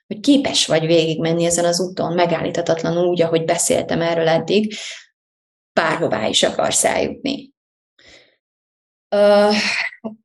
hogy 0.07 0.19
képes 0.19 0.65
vagy 0.65 0.85
végigmenni 0.85 1.45
ezen 1.45 1.65
az 1.65 1.81
úton, 1.81 2.13
megállíthatatlanul 2.13 3.07
úgy, 3.07 3.21
ahogy 3.21 3.45
beszéltem 3.45 4.01
erről 4.01 4.27
eddig, 4.27 4.73
bárhová 5.73 6.27
is 6.27 6.43
akarsz 6.43 6.83
eljutni. 6.83 7.48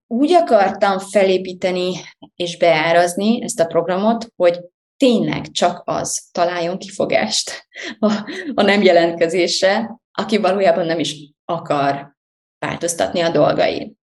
Úgy 0.06 0.32
akartam 0.32 0.98
felépíteni 0.98 1.94
és 2.34 2.58
beárazni 2.58 3.42
ezt 3.42 3.60
a 3.60 3.66
programot, 3.66 4.26
hogy 4.36 4.60
tényleg 4.96 5.50
csak 5.50 5.82
az 5.84 6.28
találjon 6.32 6.78
kifogást 6.78 7.66
a, 7.98 8.12
a 8.54 8.62
nem 8.62 8.82
jelentkezésre, 8.82 10.00
aki 10.12 10.36
valójában 10.36 10.86
nem 10.86 10.98
is 10.98 11.16
akar 11.44 12.16
változtatni 12.58 13.20
a 13.20 13.30
dolgain. 13.30 13.96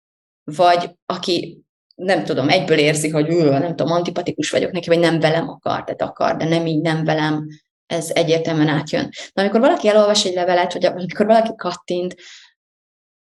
Vagy 0.45 0.91
aki 1.07 1.65
nem 1.95 2.25
tudom, 2.25 2.49
egyből 2.49 2.79
érzi, 2.79 3.09
hogy 3.09 3.29
ő, 3.29 3.51
nem 3.51 3.77
tudom, 3.77 3.93
antipatikus 3.93 4.51
vagyok 4.51 4.71
neki, 4.71 4.89
vagy 4.89 4.99
nem 4.99 5.21
velem 5.21 5.49
akar, 5.49 5.85
tehát 5.85 6.03
akar, 6.03 6.37
de 6.37 6.45
nem 6.45 6.67
így, 6.67 6.81
nem 6.81 7.05
velem, 7.05 7.47
ez 7.87 8.11
egyértelműen 8.15 8.69
átjön. 8.69 9.09
De 9.33 9.41
amikor 9.41 9.61
valaki 9.61 9.89
elolvas 9.89 10.25
egy 10.25 10.35
levelet, 10.35 10.73
vagy 10.73 10.85
amikor 10.85 11.27
valaki 11.27 11.55
kattint, 11.57 12.15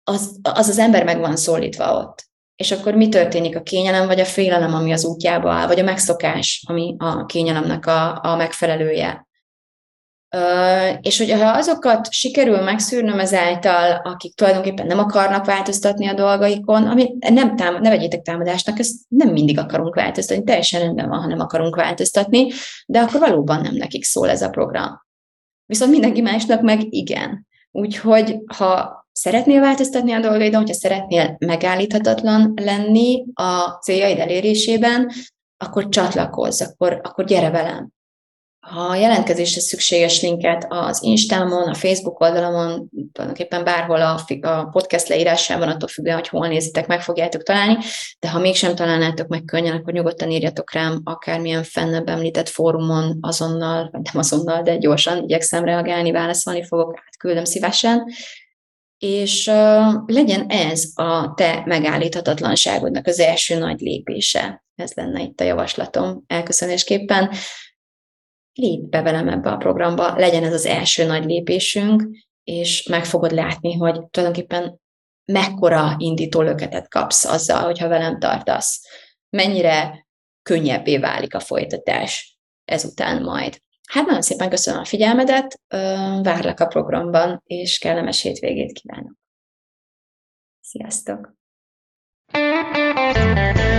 az 0.08 0.38
az, 0.42 0.68
az 0.68 0.78
ember 0.78 1.04
meg 1.04 1.18
van 1.18 1.36
szólítva 1.36 1.96
ott. 1.96 2.26
És 2.56 2.72
akkor 2.72 2.94
mi 2.94 3.08
történik? 3.08 3.56
A 3.56 3.62
kényelem 3.62 4.06
vagy 4.06 4.20
a 4.20 4.24
félelem, 4.24 4.74
ami 4.74 4.92
az 4.92 5.04
útjába 5.04 5.52
áll, 5.52 5.66
vagy 5.66 5.78
a 5.78 5.84
megszokás, 5.84 6.64
ami 6.68 6.94
a 6.98 7.24
kényelemnek 7.24 7.86
a, 7.86 8.20
a 8.22 8.36
megfelelője. 8.36 9.26
És 11.00 11.18
hogyha 11.18 11.50
azokat 11.50 12.12
sikerül 12.12 12.60
megszűrnöm 12.60 13.18
ezáltal, 13.18 14.00
akik 14.04 14.34
tulajdonképpen 14.34 14.86
nem 14.86 14.98
akarnak 14.98 15.44
változtatni 15.44 16.08
a 16.08 16.14
dolgaikon, 16.14 16.86
ami 16.86 17.16
nem 17.18 17.56
tám- 17.56 17.80
ne 17.80 17.88
vegyétek 17.88 18.22
támadásnak, 18.22 18.78
ezt 18.78 18.96
nem 19.08 19.28
mindig 19.28 19.58
akarunk 19.58 19.94
változtatni, 19.94 20.44
teljesen 20.44 20.80
rendben 20.80 21.08
van, 21.08 21.20
ha 21.20 21.26
nem 21.26 21.40
akarunk 21.40 21.76
változtatni, 21.76 22.50
de 22.86 23.00
akkor 23.00 23.20
valóban 23.20 23.60
nem 23.60 23.74
nekik 23.74 24.04
szól 24.04 24.30
ez 24.30 24.42
a 24.42 24.50
program. 24.50 25.06
Viszont 25.66 25.90
mindenki 25.90 26.20
másnak 26.20 26.60
meg 26.60 26.92
igen. 26.94 27.46
Úgyhogy 27.70 28.38
ha 28.56 28.97
szeretnél 29.18 29.60
változtatni 29.60 30.12
a 30.12 30.20
dolgaidon, 30.20 30.60
hogyha 30.60 30.74
szeretnél 30.74 31.36
megállíthatatlan 31.38 32.52
lenni 32.62 33.24
a 33.34 33.78
céljaid 33.82 34.18
elérésében, 34.18 35.10
akkor 35.56 35.88
csatlakozz, 35.88 36.62
akkor, 36.62 37.00
akkor 37.02 37.24
gyere 37.24 37.50
velem. 37.50 37.88
Ha 38.60 38.80
a 38.80 38.94
jelentkezésre 38.94 39.60
szükséges 39.60 40.22
linket 40.22 40.66
az 40.68 41.02
Instámon, 41.02 41.68
a 41.68 41.74
Facebook 41.74 42.20
oldalamon, 42.20 42.88
tulajdonképpen 43.12 43.64
bárhol 43.64 44.00
a, 44.00 44.20
a 44.40 44.64
podcast 44.64 45.08
leírásában, 45.08 45.68
attól 45.68 45.88
függően, 45.88 46.16
hogy 46.16 46.28
hol 46.28 46.48
nézitek, 46.48 46.86
meg 46.86 47.02
fogjátok 47.02 47.42
találni, 47.42 47.76
de 48.18 48.30
ha 48.30 48.38
mégsem 48.38 48.74
találnátok 48.74 49.28
meg 49.28 49.44
könnyen, 49.44 49.76
akkor 49.76 49.92
nyugodtan 49.92 50.30
írjatok 50.30 50.72
rám 50.72 51.00
akármilyen 51.04 51.62
fennebb 51.62 52.08
említett 52.08 52.48
fórumon 52.48 53.18
azonnal, 53.20 53.88
vagy 53.92 54.02
nem 54.02 54.18
azonnal, 54.18 54.62
de 54.62 54.76
gyorsan 54.76 55.22
igyekszem 55.22 55.64
reagálni, 55.64 56.10
válaszolni 56.10 56.64
fogok, 56.64 57.02
átküldöm 57.06 57.44
szívesen, 57.44 58.04
és 58.98 59.46
legyen 60.06 60.46
ez 60.48 60.90
a 60.94 61.34
te 61.34 61.62
megállíthatatlanságodnak 61.66 63.06
az 63.06 63.18
első 63.20 63.58
nagy 63.58 63.80
lépése. 63.80 64.64
Ez 64.74 64.92
lenne 64.92 65.22
itt 65.22 65.40
a 65.40 65.44
javaslatom 65.44 66.22
elköszönésképpen 66.26 67.30
lépj 68.58 68.86
be 68.88 69.02
velem 69.02 69.28
ebbe 69.28 69.50
a 69.50 69.56
programba, 69.56 70.16
legyen 70.16 70.44
ez 70.44 70.52
az 70.52 70.66
első 70.66 71.06
nagy 71.06 71.24
lépésünk, 71.24 72.08
és 72.44 72.86
meg 72.88 73.04
fogod 73.04 73.32
látni, 73.32 73.74
hogy 73.74 74.06
tulajdonképpen 74.10 74.80
mekkora 75.24 75.94
indító 75.98 76.40
löketet 76.40 76.88
kapsz 76.88 77.24
azzal, 77.24 77.62
hogyha 77.64 77.88
velem 77.88 78.18
tartasz. 78.18 78.80
Mennyire 79.30 80.06
könnyebbé 80.42 80.98
válik 80.98 81.34
a 81.34 81.40
folytatás 81.40 82.38
ezután 82.64 83.22
majd. 83.22 83.62
Hát 83.88 84.06
nagyon 84.06 84.22
szépen 84.22 84.48
köszönöm 84.48 84.80
a 84.80 84.84
figyelmedet, 84.84 85.60
várlak 86.22 86.60
a 86.60 86.66
programban, 86.66 87.42
és 87.44 87.78
kellemes 87.78 88.22
hétvégét 88.22 88.72
kívánok. 88.72 89.16
Sziasztok! 90.60 91.36
thank 92.30 93.58
you 93.58 93.77